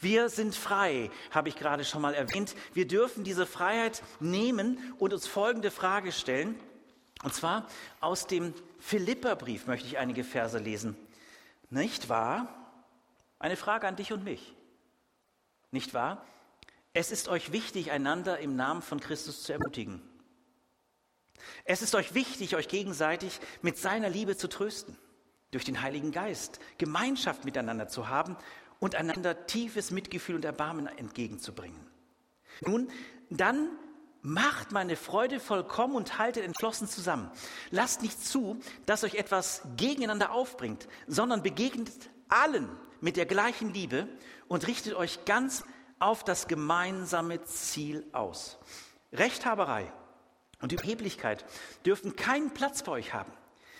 Wir 0.00 0.28
sind 0.28 0.54
frei, 0.54 1.10
habe 1.30 1.48
ich 1.48 1.56
gerade 1.56 1.84
schon 1.84 2.02
mal 2.02 2.14
erwähnt. 2.14 2.54
Wir 2.72 2.86
dürfen 2.86 3.24
diese 3.24 3.46
Freiheit 3.46 4.02
nehmen 4.20 4.94
und 4.98 5.12
uns 5.12 5.26
folgende 5.26 5.70
Frage 5.70 6.12
stellen. 6.12 6.54
Und 7.24 7.34
zwar 7.34 7.66
aus 8.00 8.26
dem 8.26 8.54
Philipperbrief 8.78 9.66
möchte 9.66 9.88
ich 9.88 9.98
einige 9.98 10.22
Verse 10.22 10.58
lesen. 10.58 10.96
Nicht 11.70 12.08
wahr? 12.08 12.46
Eine 13.40 13.56
Frage 13.56 13.88
an 13.88 13.96
dich 13.96 14.12
und 14.12 14.22
mich. 14.22 14.54
Nicht 15.72 15.94
wahr? 15.94 16.24
Es 16.92 17.10
ist 17.10 17.28
euch 17.28 17.52
wichtig, 17.52 17.90
einander 17.90 18.38
im 18.38 18.56
Namen 18.56 18.82
von 18.82 19.00
Christus 19.00 19.42
zu 19.42 19.52
ermutigen. 19.52 20.02
Es 21.64 21.82
ist 21.82 21.94
euch 21.94 22.14
wichtig, 22.14 22.56
euch 22.56 22.68
gegenseitig 22.68 23.40
mit 23.62 23.78
seiner 23.78 24.08
Liebe 24.08 24.36
zu 24.36 24.48
trösten, 24.48 24.96
durch 25.50 25.64
den 25.64 25.80
Heiligen 25.82 26.12
Geist 26.12 26.60
Gemeinschaft 26.78 27.44
miteinander 27.44 27.88
zu 27.88 28.08
haben 28.08 28.36
und 28.80 28.94
einander 28.94 29.46
tiefes 29.46 29.90
Mitgefühl 29.90 30.34
und 30.34 30.44
Erbarmen 30.44 30.86
entgegenzubringen. 30.86 31.86
Nun, 32.60 32.90
dann 33.30 33.68
macht 34.20 34.72
meine 34.72 34.96
Freude 34.96 35.40
vollkommen 35.40 35.94
und 35.94 36.18
haltet 36.18 36.44
entschlossen 36.44 36.88
zusammen. 36.88 37.30
Lasst 37.70 38.02
nicht 38.02 38.24
zu, 38.24 38.58
dass 38.84 39.04
euch 39.04 39.14
etwas 39.14 39.62
gegeneinander 39.76 40.32
aufbringt, 40.32 40.88
sondern 41.06 41.42
begegnet 41.42 41.92
allen 42.28 42.68
mit 43.00 43.16
der 43.16 43.26
gleichen 43.26 43.72
Liebe 43.72 44.08
und 44.48 44.66
richtet 44.66 44.94
euch 44.94 45.24
ganz 45.24 45.64
auf 45.98 46.24
das 46.24 46.48
gemeinsame 46.48 47.42
Ziel 47.44 48.06
aus. 48.12 48.58
Rechthaberei 49.12 49.92
und 50.60 50.72
Überheblichkeit 50.72 51.44
dürfen 51.84 52.16
keinen 52.16 52.52
Platz 52.52 52.82
bei 52.82 52.92
euch 52.92 53.14
haben. 53.14 53.32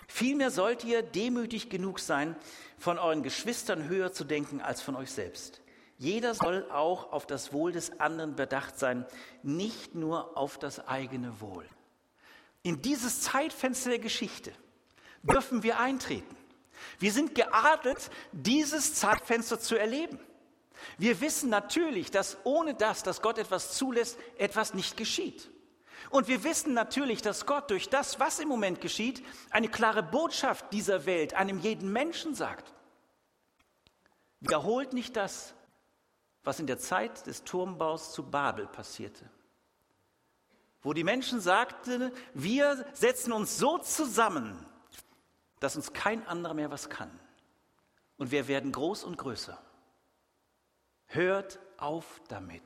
Vielmehr 0.07 0.49
sollt 0.49 0.83
ihr 0.83 1.03
demütig 1.03 1.69
genug 1.69 1.99
sein, 1.99 2.35
von 2.79 2.97
euren 2.97 3.21
Geschwistern 3.21 3.87
höher 3.87 4.11
zu 4.11 4.23
denken 4.23 4.59
als 4.59 4.81
von 4.81 4.95
euch 4.95 5.11
selbst. 5.11 5.61
Jeder 5.97 6.33
soll 6.33 6.65
auch 6.71 7.11
auf 7.11 7.27
das 7.27 7.53
Wohl 7.53 7.73
des 7.73 7.99
anderen 7.99 8.35
bedacht 8.35 8.79
sein, 8.79 9.05
nicht 9.43 9.95
nur 9.95 10.37
auf 10.37 10.57
das 10.57 10.87
eigene 10.87 11.41
Wohl. 11.41 11.65
In 12.63 12.81
dieses 12.81 13.21
Zeitfenster 13.21 13.89
der 13.89 13.99
Geschichte 13.99 14.51
dürfen 15.23 15.61
wir 15.61 15.77
eintreten. 15.77 16.35
Wir 16.97 17.11
sind 17.11 17.35
geadelt, 17.35 18.09
dieses 18.31 18.95
Zeitfenster 18.95 19.59
zu 19.59 19.77
erleben. 19.77 20.19
Wir 20.97 21.21
wissen 21.21 21.49
natürlich, 21.49 22.11
dass 22.11 22.37
ohne 22.43 22.73
das, 22.73 23.03
dass 23.03 23.21
Gott 23.21 23.37
etwas 23.37 23.73
zulässt, 23.73 24.17
etwas 24.37 24.73
nicht 24.73 24.97
geschieht. 24.97 25.49
Und 26.09 26.27
wir 26.27 26.43
wissen 26.43 26.73
natürlich, 26.73 27.21
dass 27.21 27.45
Gott 27.45 27.69
durch 27.69 27.89
das, 27.89 28.19
was 28.19 28.39
im 28.39 28.47
Moment 28.47 28.81
geschieht, 28.81 29.23
eine 29.51 29.69
klare 29.69 30.01
Botschaft 30.01 30.71
dieser 30.71 31.05
Welt 31.05 31.33
einem 31.33 31.59
jeden 31.59 31.91
Menschen 31.91 32.33
sagt. 32.33 32.73
Wiederholt 34.39 34.93
nicht 34.93 35.15
das, 35.15 35.53
was 36.43 36.59
in 36.59 36.67
der 36.67 36.79
Zeit 36.79 37.27
des 37.27 37.43
Turmbaus 37.43 38.13
zu 38.13 38.23
Babel 38.23 38.65
passierte, 38.67 39.29
wo 40.81 40.93
die 40.93 41.03
Menschen 41.03 41.41
sagten, 41.41 42.11
wir 42.33 42.85
setzen 42.93 43.33
uns 43.33 43.57
so 43.57 43.77
zusammen, 43.77 44.65
dass 45.59 45.75
uns 45.75 45.93
kein 45.93 46.25
anderer 46.25 46.53
mehr 46.53 46.71
was 46.71 46.89
kann. 46.89 47.11
Und 48.17 48.31
wir 48.31 48.47
werden 48.47 48.71
groß 48.71 49.03
und 49.03 49.17
größer. 49.17 49.61
Hört 51.09 51.59
auf 51.77 52.21
damit. 52.27 52.63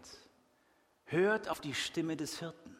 Hört 1.05 1.47
auf 1.47 1.61
die 1.61 1.73
Stimme 1.73 2.17
des 2.17 2.39
Hirten. 2.39 2.75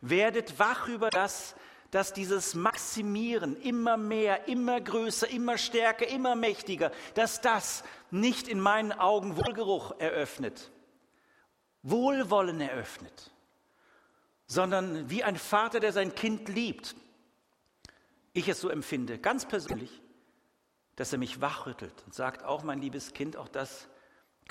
Werdet 0.00 0.58
wach 0.58 0.88
über 0.88 1.10
das, 1.10 1.54
dass 1.90 2.14
dieses 2.14 2.54
Maximieren 2.54 3.60
immer 3.60 3.98
mehr, 3.98 4.48
immer 4.48 4.80
größer, 4.80 5.28
immer 5.28 5.58
stärker, 5.58 6.06
immer 6.08 6.34
mächtiger, 6.34 6.92
dass 7.14 7.42
das 7.42 7.84
nicht 8.10 8.48
in 8.48 8.58
meinen 8.58 8.92
Augen 8.92 9.36
Wohlgeruch 9.36 9.98
eröffnet, 9.98 10.70
Wohlwollen 11.82 12.60
eröffnet, 12.60 13.32
sondern 14.46 15.10
wie 15.10 15.24
ein 15.24 15.36
Vater, 15.36 15.80
der 15.80 15.92
sein 15.92 16.14
Kind 16.14 16.48
liebt, 16.48 16.94
ich 18.32 18.48
es 18.48 18.60
so 18.60 18.70
empfinde, 18.70 19.18
ganz 19.18 19.46
persönlich, 19.46 20.00
dass 20.96 21.12
er 21.12 21.18
mich 21.18 21.40
wachrüttelt 21.40 22.02
und 22.06 22.14
sagt, 22.14 22.44
auch 22.44 22.62
mein 22.62 22.80
liebes 22.80 23.12
Kind, 23.12 23.36
auch 23.36 23.48
das 23.48 23.88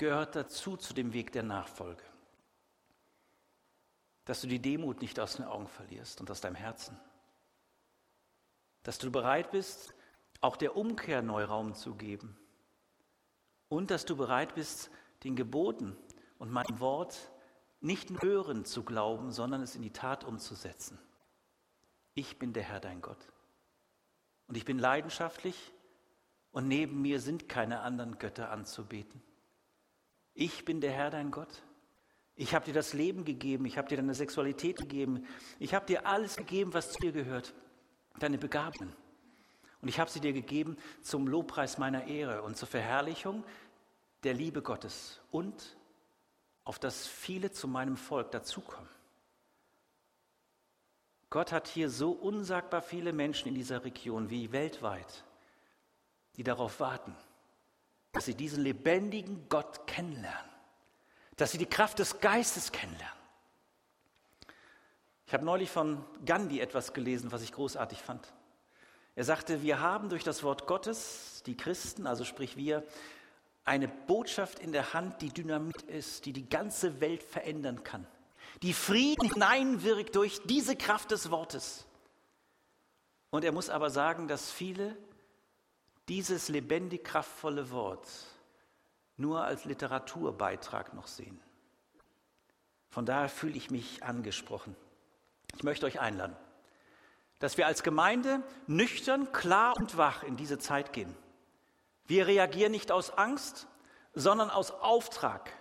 gehört 0.00 0.34
dazu 0.34 0.78
zu 0.78 0.94
dem 0.94 1.12
Weg 1.12 1.30
der 1.30 1.42
Nachfolge. 1.42 2.02
Dass 4.24 4.40
du 4.40 4.46
die 4.46 4.58
Demut 4.58 5.02
nicht 5.02 5.20
aus 5.20 5.36
den 5.36 5.44
Augen 5.44 5.68
verlierst 5.68 6.22
und 6.22 6.30
aus 6.30 6.40
deinem 6.40 6.54
Herzen. 6.54 6.98
Dass 8.82 8.96
du 8.96 9.12
bereit 9.12 9.50
bist, 9.50 9.94
auch 10.40 10.56
der 10.56 10.74
Umkehr 10.74 11.20
Neuraum 11.20 11.74
zu 11.74 11.94
geben. 11.96 12.38
Und 13.68 13.90
dass 13.90 14.06
du 14.06 14.16
bereit 14.16 14.54
bist, 14.54 14.90
den 15.22 15.36
Geboten 15.36 15.98
und 16.38 16.50
mein 16.50 16.80
Wort 16.80 17.30
nicht 17.82 18.08
nur 18.08 18.22
hören 18.22 18.64
zu 18.64 18.82
glauben, 18.84 19.32
sondern 19.32 19.60
es 19.60 19.76
in 19.76 19.82
die 19.82 19.92
Tat 19.92 20.24
umzusetzen. 20.24 20.98
Ich 22.14 22.38
bin 22.38 22.54
der 22.54 22.62
Herr 22.62 22.80
dein 22.80 23.02
Gott. 23.02 23.28
Und 24.46 24.56
ich 24.56 24.64
bin 24.64 24.78
leidenschaftlich 24.78 25.74
und 26.52 26.68
neben 26.68 27.02
mir 27.02 27.20
sind 27.20 27.50
keine 27.50 27.80
anderen 27.80 28.18
Götter 28.18 28.50
anzubeten. 28.50 29.22
Ich 30.34 30.64
bin 30.64 30.80
der 30.80 30.92
Herr 30.92 31.10
dein 31.10 31.30
Gott. 31.30 31.62
Ich 32.36 32.54
habe 32.54 32.64
dir 32.64 32.72
das 32.72 32.94
Leben 32.94 33.24
gegeben, 33.24 33.66
ich 33.66 33.76
habe 33.76 33.88
dir 33.88 33.96
deine 33.96 34.14
Sexualität 34.14 34.78
gegeben, 34.78 35.26
ich 35.58 35.74
habe 35.74 35.84
dir 35.84 36.06
alles 36.06 36.36
gegeben, 36.36 36.72
was 36.72 36.92
zu 36.92 37.00
dir 37.00 37.12
gehört, 37.12 37.52
deine 38.18 38.38
Begabungen. 38.38 38.94
Und 39.82 39.88
ich 39.88 40.00
habe 40.00 40.10
sie 40.10 40.20
dir 40.20 40.32
gegeben 40.32 40.76
zum 41.02 41.26
Lobpreis 41.26 41.76
meiner 41.78 42.06
Ehre 42.06 42.42
und 42.42 42.56
zur 42.56 42.68
Verherrlichung 42.68 43.44
der 44.22 44.34
Liebe 44.34 44.62
Gottes 44.62 45.20
und 45.30 45.76
auf 46.64 46.78
das 46.78 47.06
viele 47.06 47.50
zu 47.50 47.68
meinem 47.68 47.96
Volk 47.96 48.30
dazukommen. 48.30 48.88
Gott 51.30 51.52
hat 51.52 51.68
hier 51.68 51.90
so 51.90 52.10
unsagbar 52.10 52.82
viele 52.82 53.12
Menschen 53.12 53.48
in 53.48 53.54
dieser 53.54 53.84
Region 53.84 54.30
wie 54.30 54.50
weltweit, 54.52 55.24
die 56.36 56.42
darauf 56.42 56.80
warten, 56.80 57.14
dass 58.12 58.24
sie 58.24 58.34
diesen 58.34 58.62
lebendigen 58.62 59.48
Gott 59.48 59.86
kennenlernen, 59.86 60.50
dass 61.36 61.52
sie 61.52 61.58
die 61.58 61.66
Kraft 61.66 61.98
des 61.98 62.20
Geistes 62.20 62.72
kennenlernen. 62.72 63.18
Ich 65.26 65.34
habe 65.34 65.44
neulich 65.44 65.70
von 65.70 66.04
Gandhi 66.24 66.58
etwas 66.60 66.92
gelesen, 66.92 67.30
was 67.30 67.42
ich 67.42 67.52
großartig 67.52 68.02
fand. 68.02 68.32
Er 69.14 69.24
sagte, 69.24 69.62
wir 69.62 69.80
haben 69.80 70.08
durch 70.08 70.24
das 70.24 70.42
Wort 70.42 70.66
Gottes, 70.66 71.42
die 71.46 71.56
Christen, 71.56 72.06
also 72.06 72.24
sprich 72.24 72.56
wir, 72.56 72.84
eine 73.64 73.86
Botschaft 73.86 74.58
in 74.58 74.72
der 74.72 74.92
Hand, 74.92 75.22
die 75.22 75.28
Dynamit 75.28 75.82
ist, 75.82 76.26
die 76.26 76.32
die 76.32 76.48
ganze 76.48 77.00
Welt 77.00 77.22
verändern 77.22 77.84
kann, 77.84 78.06
die 78.62 78.72
Frieden 78.72 79.30
hineinwirkt 79.30 80.16
durch 80.16 80.40
diese 80.46 80.74
Kraft 80.74 81.10
des 81.12 81.30
Wortes. 81.30 81.86
Und 83.30 83.44
er 83.44 83.52
muss 83.52 83.70
aber 83.70 83.90
sagen, 83.90 84.26
dass 84.26 84.50
viele 84.50 84.96
dieses 86.08 86.48
lebendig 86.48 87.04
kraftvolle 87.04 87.70
Wort 87.70 88.08
nur 89.16 89.44
als 89.44 89.64
Literaturbeitrag 89.64 90.94
noch 90.94 91.06
sehen. 91.06 91.40
Von 92.88 93.06
daher 93.06 93.28
fühle 93.28 93.56
ich 93.56 93.70
mich 93.70 94.02
angesprochen. 94.02 94.74
Ich 95.56 95.62
möchte 95.62 95.86
euch 95.86 96.00
einladen, 96.00 96.36
dass 97.38 97.56
wir 97.56 97.66
als 97.66 97.82
Gemeinde 97.82 98.42
nüchtern, 98.66 99.32
klar 99.32 99.76
und 99.76 99.96
wach 99.96 100.22
in 100.22 100.36
diese 100.36 100.58
Zeit 100.58 100.92
gehen. 100.92 101.14
Wir 102.06 102.26
reagieren 102.26 102.72
nicht 102.72 102.90
aus 102.90 103.10
Angst, 103.10 103.68
sondern 104.14 104.50
aus 104.50 104.72
Auftrag, 104.72 105.52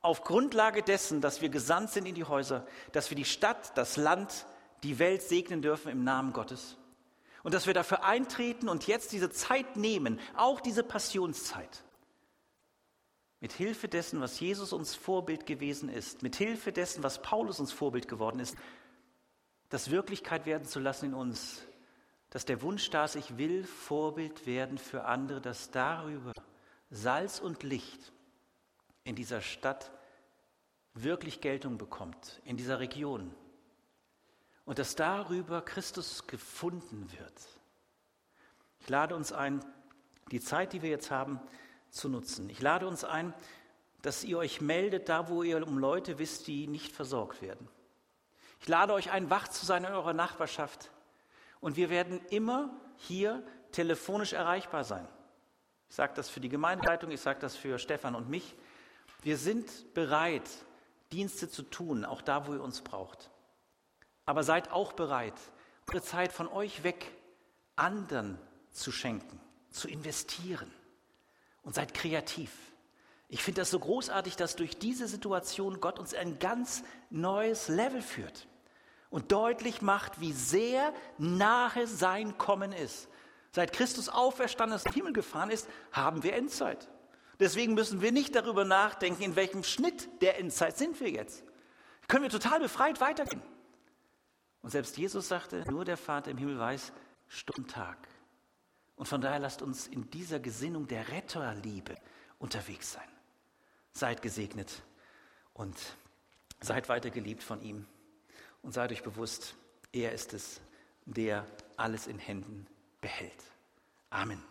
auf 0.00 0.22
Grundlage 0.22 0.82
dessen, 0.82 1.22
dass 1.22 1.40
wir 1.40 1.48
gesandt 1.48 1.90
sind 1.90 2.06
in 2.06 2.14
die 2.14 2.24
Häuser, 2.24 2.66
dass 2.92 3.08
wir 3.08 3.16
die 3.16 3.24
Stadt, 3.24 3.76
das 3.78 3.96
Land, 3.96 4.46
die 4.82 4.98
Welt 4.98 5.22
segnen 5.22 5.62
dürfen 5.62 5.90
im 5.90 6.04
Namen 6.04 6.34
Gottes. 6.34 6.76
Und 7.44 7.54
dass 7.54 7.68
wir 7.68 7.74
dafür 7.74 8.02
eintreten 8.04 8.68
und 8.68 8.88
jetzt 8.88 9.12
diese 9.12 9.30
Zeit 9.30 9.76
nehmen, 9.76 10.18
auch 10.34 10.60
diese 10.60 10.82
Passionszeit. 10.82 11.84
Mit 13.38 13.52
Hilfe 13.52 13.86
dessen, 13.86 14.20
was 14.22 14.40
Jesus 14.40 14.72
uns 14.72 14.94
Vorbild 14.94 15.44
gewesen 15.44 15.90
ist, 15.90 16.22
mit 16.22 16.36
Hilfe 16.36 16.72
dessen, 16.72 17.02
was 17.02 17.20
Paulus 17.20 17.60
uns 17.60 17.70
Vorbild 17.70 18.08
geworden 18.08 18.40
ist, 18.40 18.56
das 19.68 19.90
Wirklichkeit 19.90 20.46
werden 20.46 20.66
zu 20.66 20.80
lassen 20.80 21.06
in 21.06 21.14
uns, 21.14 21.62
dass 22.30 22.46
der 22.46 22.62
Wunsch 22.62 22.88
da 22.88 23.04
ist, 23.04 23.14
ich 23.14 23.36
will 23.36 23.64
Vorbild 23.64 24.46
werden 24.46 24.78
für 24.78 25.04
andere, 25.04 25.42
dass 25.42 25.70
darüber 25.70 26.32
Salz 26.90 27.40
und 27.40 27.62
Licht 27.62 28.12
in 29.04 29.16
dieser 29.16 29.42
Stadt 29.42 29.92
wirklich 30.94 31.42
Geltung 31.42 31.76
bekommt, 31.76 32.40
in 32.44 32.56
dieser 32.56 32.80
Region. 32.80 33.34
Und 34.64 34.78
dass 34.78 34.96
darüber 34.96 35.62
Christus 35.62 36.26
gefunden 36.26 37.10
wird. 37.12 37.40
Ich 38.80 38.88
lade 38.88 39.14
uns 39.14 39.32
ein, 39.32 39.64
die 40.30 40.40
Zeit, 40.40 40.72
die 40.72 40.82
wir 40.82 40.90
jetzt 40.90 41.10
haben, 41.10 41.40
zu 41.90 42.08
nutzen. 42.08 42.48
Ich 42.50 42.60
lade 42.60 42.86
uns 42.86 43.04
ein, 43.04 43.34
dass 44.02 44.24
ihr 44.24 44.38
euch 44.38 44.60
meldet, 44.60 45.08
da 45.08 45.28
wo 45.28 45.42
ihr 45.42 45.66
um 45.66 45.78
Leute 45.78 46.18
wisst, 46.18 46.46
die 46.46 46.66
nicht 46.66 46.92
versorgt 46.92 47.40
werden. 47.40 47.68
Ich 48.60 48.68
lade 48.68 48.92
euch 48.92 49.10
ein, 49.10 49.30
wach 49.30 49.48
zu 49.48 49.64
sein 49.64 49.84
in 49.84 49.92
eurer 49.92 50.12
Nachbarschaft. 50.12 50.90
Und 51.60 51.76
wir 51.76 51.88
werden 51.90 52.20
immer 52.30 52.70
hier 52.96 53.42
telefonisch 53.72 54.32
erreichbar 54.32 54.84
sein. 54.84 55.08
Ich 55.88 55.96
sage 55.96 56.12
das 56.14 56.28
für 56.28 56.40
die 56.40 56.48
Gemeindeleitung, 56.48 57.10
ich 57.10 57.20
sage 57.20 57.40
das 57.40 57.56
für 57.56 57.78
Stefan 57.78 58.14
und 58.14 58.28
mich. 58.28 58.56
Wir 59.22 59.38
sind 59.38 59.94
bereit, 59.94 60.48
Dienste 61.12 61.48
zu 61.48 61.62
tun, 61.62 62.04
auch 62.04 62.20
da, 62.20 62.46
wo 62.46 62.54
ihr 62.54 62.62
uns 62.62 62.82
braucht. 62.82 63.30
Aber 64.26 64.42
seid 64.42 64.72
auch 64.72 64.92
bereit, 64.92 65.34
eure 65.88 66.02
Zeit 66.02 66.32
von 66.32 66.48
euch 66.48 66.82
weg 66.82 67.10
anderen 67.76 68.38
zu 68.70 68.92
schenken, 68.92 69.40
zu 69.70 69.88
investieren. 69.88 70.70
Und 71.62 71.74
seid 71.74 71.94
kreativ. 71.94 72.50
Ich 73.28 73.42
finde 73.42 73.62
das 73.62 73.70
so 73.70 73.78
großartig, 73.78 74.36
dass 74.36 74.54
durch 74.54 74.78
diese 74.78 75.08
Situation 75.08 75.80
Gott 75.80 75.98
uns 75.98 76.12
ein 76.12 76.38
ganz 76.38 76.84
neues 77.08 77.68
Level 77.68 78.02
führt 78.02 78.46
und 79.08 79.32
deutlich 79.32 79.80
macht, 79.80 80.20
wie 80.20 80.32
sehr 80.32 80.92
nahe 81.16 81.86
sein 81.86 82.36
Kommen 82.36 82.72
ist. 82.72 83.08
Seit 83.50 83.72
Christus 83.72 84.08
auferstanden 84.08 84.76
ist, 84.76 84.90
Himmel 84.90 85.12
gefahren 85.12 85.50
ist, 85.50 85.68
haben 85.90 86.22
wir 86.22 86.34
Endzeit. 86.34 86.88
Deswegen 87.40 87.74
müssen 87.74 88.02
wir 88.02 88.12
nicht 88.12 88.34
darüber 88.34 88.64
nachdenken, 88.64 89.22
in 89.22 89.36
welchem 89.36 89.64
Schnitt 89.64 90.20
der 90.20 90.38
Endzeit 90.38 90.76
sind 90.76 91.00
wir 91.00 91.10
jetzt. 91.10 91.44
Können 92.08 92.24
wir 92.24 92.30
total 92.30 92.60
befreit 92.60 93.00
weitergehen. 93.00 93.42
Und 94.64 94.70
selbst 94.70 94.96
Jesus 94.96 95.28
sagte, 95.28 95.62
nur 95.70 95.84
der 95.84 95.96
Vater 95.96 96.32
im 96.32 96.38
Himmel 96.38 96.58
weiß 96.58 96.92
Stundtag. 97.28 97.96
Und 98.96 99.06
von 99.06 99.20
daher 99.20 99.38
lasst 99.38 99.62
uns 99.62 99.86
in 99.86 100.10
dieser 100.10 100.40
Gesinnung 100.40 100.88
der 100.88 101.08
Retterliebe 101.08 101.94
unterwegs 102.40 102.90
sein. 102.90 103.08
Seid 103.92 104.22
gesegnet 104.22 104.82
und 105.52 105.76
seid 106.60 106.88
weiter 106.88 107.10
geliebt 107.10 107.44
von 107.44 107.60
ihm 107.62 107.86
und 108.62 108.72
seid 108.72 108.90
euch 108.90 109.04
bewusst, 109.04 109.54
er 109.92 110.10
ist 110.10 110.34
es, 110.34 110.60
der 111.04 111.46
alles 111.76 112.08
in 112.08 112.18
Händen 112.18 112.66
behält. 113.00 113.44
Amen 114.10 114.42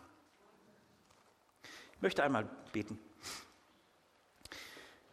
möchte 2.03 2.21
einmal 2.21 2.43
beten. 2.73 2.99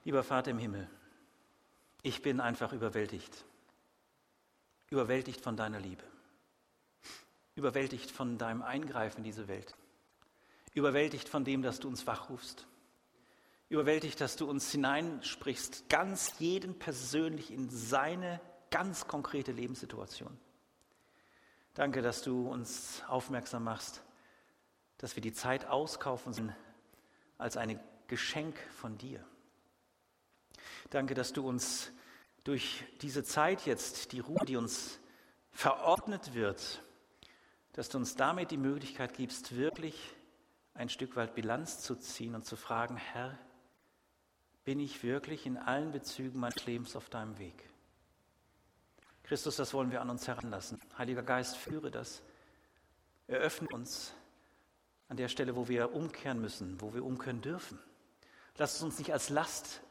Lieber 0.05 0.25
Vater 0.25 0.51
im 0.51 0.59
Himmel, 0.59 0.91
ich 2.03 2.21
bin 2.21 2.41
einfach 2.41 2.73
überwältigt. 2.73 3.45
Überwältigt 4.91 5.41
von 5.41 5.57
deiner 5.57 5.79
Liebe. 5.79 6.03
Überwältigt 7.55 8.11
von 8.11 8.39
deinem 8.39 8.63
Eingreifen 8.63 9.19
in 9.19 9.25
diese 9.25 9.47
Welt. 9.47 9.75
Überwältigt 10.75 11.29
von 11.29 11.45
dem, 11.45 11.63
dass 11.63 11.79
du 11.79 11.89
uns 11.89 12.07
wachrufst. 12.07 12.67
Überwältigt, 13.69 14.21
dass 14.21 14.35
du 14.35 14.51
uns 14.51 14.71
hineinsprichst, 14.73 15.89
ganz 15.89 16.39
jeden 16.41 16.79
persönlich 16.79 17.53
in 17.53 17.71
seine 17.71 18.41
ganz 18.71 19.07
konkrete 19.07 19.53
Lebenssituation. 19.53 20.37
Danke, 21.75 22.03
dass 22.03 22.23
du 22.23 22.49
uns 22.49 23.03
aufmerksam 23.07 23.63
machst, 23.63 24.03
dass 24.99 25.15
wir 25.15 25.23
die 25.23 25.33
Zeit 25.33 25.67
auskaufen 25.67 26.33
sind, 26.33 26.53
als 27.39 27.57
ein 27.57 27.79
Geschenk 28.09 28.59
von 28.73 28.99
dir. 28.99 29.25
Danke, 30.91 31.15
dass 31.15 31.33
du 31.33 31.49
uns 31.49 31.93
durch 32.45 32.85
diese 33.03 33.23
Zeit 33.25 33.67
jetzt, 33.67 34.13
die 34.13 34.21
Ruhe, 34.21 34.45
die 34.47 34.57
uns 34.57 34.99
verordnet 35.51 36.35
wird, 36.35 36.83
dass 37.73 37.89
du 37.89 37.99
uns 37.99 38.17
damit 38.17 38.51
die 38.51 38.57
Möglichkeit 38.57 39.15
gibst, 39.15 39.57
wirklich 39.57 40.15
ein 40.75 40.89
Stück 40.89 41.17
weit 41.17 41.35
Bilanz 41.35 41.81
zu 41.81 41.97
ziehen 41.97 42.35
und 42.35 42.45
zu 42.45 42.57
fragen, 42.57 42.97
Herr, 42.97 43.39
bin 44.65 44.81
ich 44.81 45.03
wirklich 45.03 45.47
in 45.47 45.57
allen 45.57 45.93
Bezügen 45.93 46.41
meines 46.41 46.65
Lebens 46.67 46.97
auf 46.97 47.09
deinem 47.09 47.39
Weg? 47.39 47.69
Christus, 49.25 49.57
das 49.57 49.75
wollen 49.75 49.91
wir 49.91 50.01
an 50.01 50.11
uns 50.11 50.27
heranlassen. 50.27 50.81
Heiliger 50.99 51.23
Geist, 51.23 51.57
führe 51.57 51.91
das. 51.91 52.23
Eröffne 53.27 53.69
uns 53.69 54.13
an 55.09 55.17
der 55.17 55.29
Stelle, 55.29 55.55
wo 55.57 55.69
wir 55.69 55.95
umkehren 55.95 56.41
müssen, 56.41 56.81
wo 56.81 56.95
wir 56.95 57.05
umkehren 57.05 57.41
dürfen. 57.41 57.79
Lass 58.57 58.77
es 58.77 58.83
uns 58.83 58.99
nicht 58.99 59.13
als 59.13 59.29
Last 59.29 59.83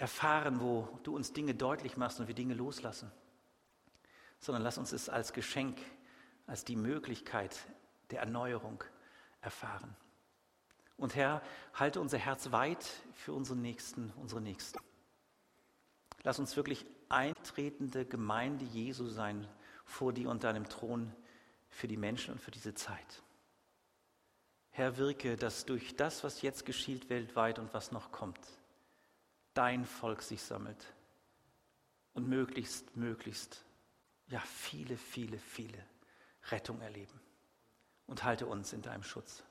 erfahren, 0.00 0.60
wo 0.60 0.88
du 1.02 1.14
uns 1.14 1.34
Dinge 1.34 1.54
deutlich 1.54 1.98
machst 1.98 2.20
und 2.20 2.26
wir 2.26 2.34
Dinge 2.34 2.54
loslassen, 2.54 3.12
sondern 4.38 4.62
lass 4.62 4.78
uns 4.78 4.92
es 4.92 5.10
als 5.10 5.34
Geschenk, 5.34 5.78
als 6.46 6.64
die 6.64 6.74
Möglichkeit 6.74 7.58
der 8.10 8.20
Erneuerung 8.20 8.82
erfahren. 9.42 9.94
Und 10.96 11.14
Herr, 11.16 11.42
halte 11.74 12.00
unser 12.00 12.16
Herz 12.16 12.50
weit 12.50 12.84
für 13.12 13.34
unseren 13.34 13.60
Nächsten, 13.60 14.10
unsere 14.16 14.40
Nächsten. 14.40 14.80
Lass 16.22 16.38
uns 16.38 16.56
wirklich 16.56 16.86
eintretende 17.10 18.06
Gemeinde 18.06 18.64
Jesu 18.64 19.06
sein 19.06 19.46
vor 19.84 20.14
dir 20.14 20.30
und 20.30 20.44
deinem 20.44 20.66
Thron 20.68 21.14
für 21.68 21.88
die 21.88 21.98
Menschen 21.98 22.32
und 22.32 22.40
für 22.40 22.50
diese 22.50 22.72
Zeit. 22.72 23.22
Herr, 24.70 24.96
wirke, 24.96 25.36
dass 25.36 25.66
durch 25.66 25.94
das, 25.94 26.24
was 26.24 26.40
jetzt 26.40 26.64
geschieht 26.64 27.10
weltweit 27.10 27.58
und 27.58 27.74
was 27.74 27.92
noch 27.92 28.12
kommt, 28.12 28.38
dein 29.54 29.84
Volk 29.84 30.22
sich 30.22 30.42
sammelt 30.42 30.92
und 32.14 32.28
möglichst, 32.28 32.96
möglichst, 32.96 33.64
ja, 34.28 34.40
viele, 34.40 34.96
viele, 34.96 35.38
viele 35.38 35.84
Rettung 36.50 36.80
erleben. 36.80 37.20
Und 38.06 38.24
halte 38.24 38.46
uns 38.46 38.72
in 38.72 38.82
deinem 38.82 39.04
Schutz. 39.04 39.44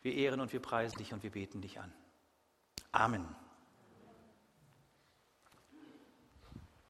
Wir 0.00 0.14
ehren 0.14 0.40
und 0.40 0.52
wir 0.52 0.60
preisen 0.60 0.98
dich 0.98 1.12
und 1.12 1.22
wir 1.22 1.30
beten 1.30 1.60
dich 1.60 1.80
an. 1.80 1.92
Amen. 2.92 3.26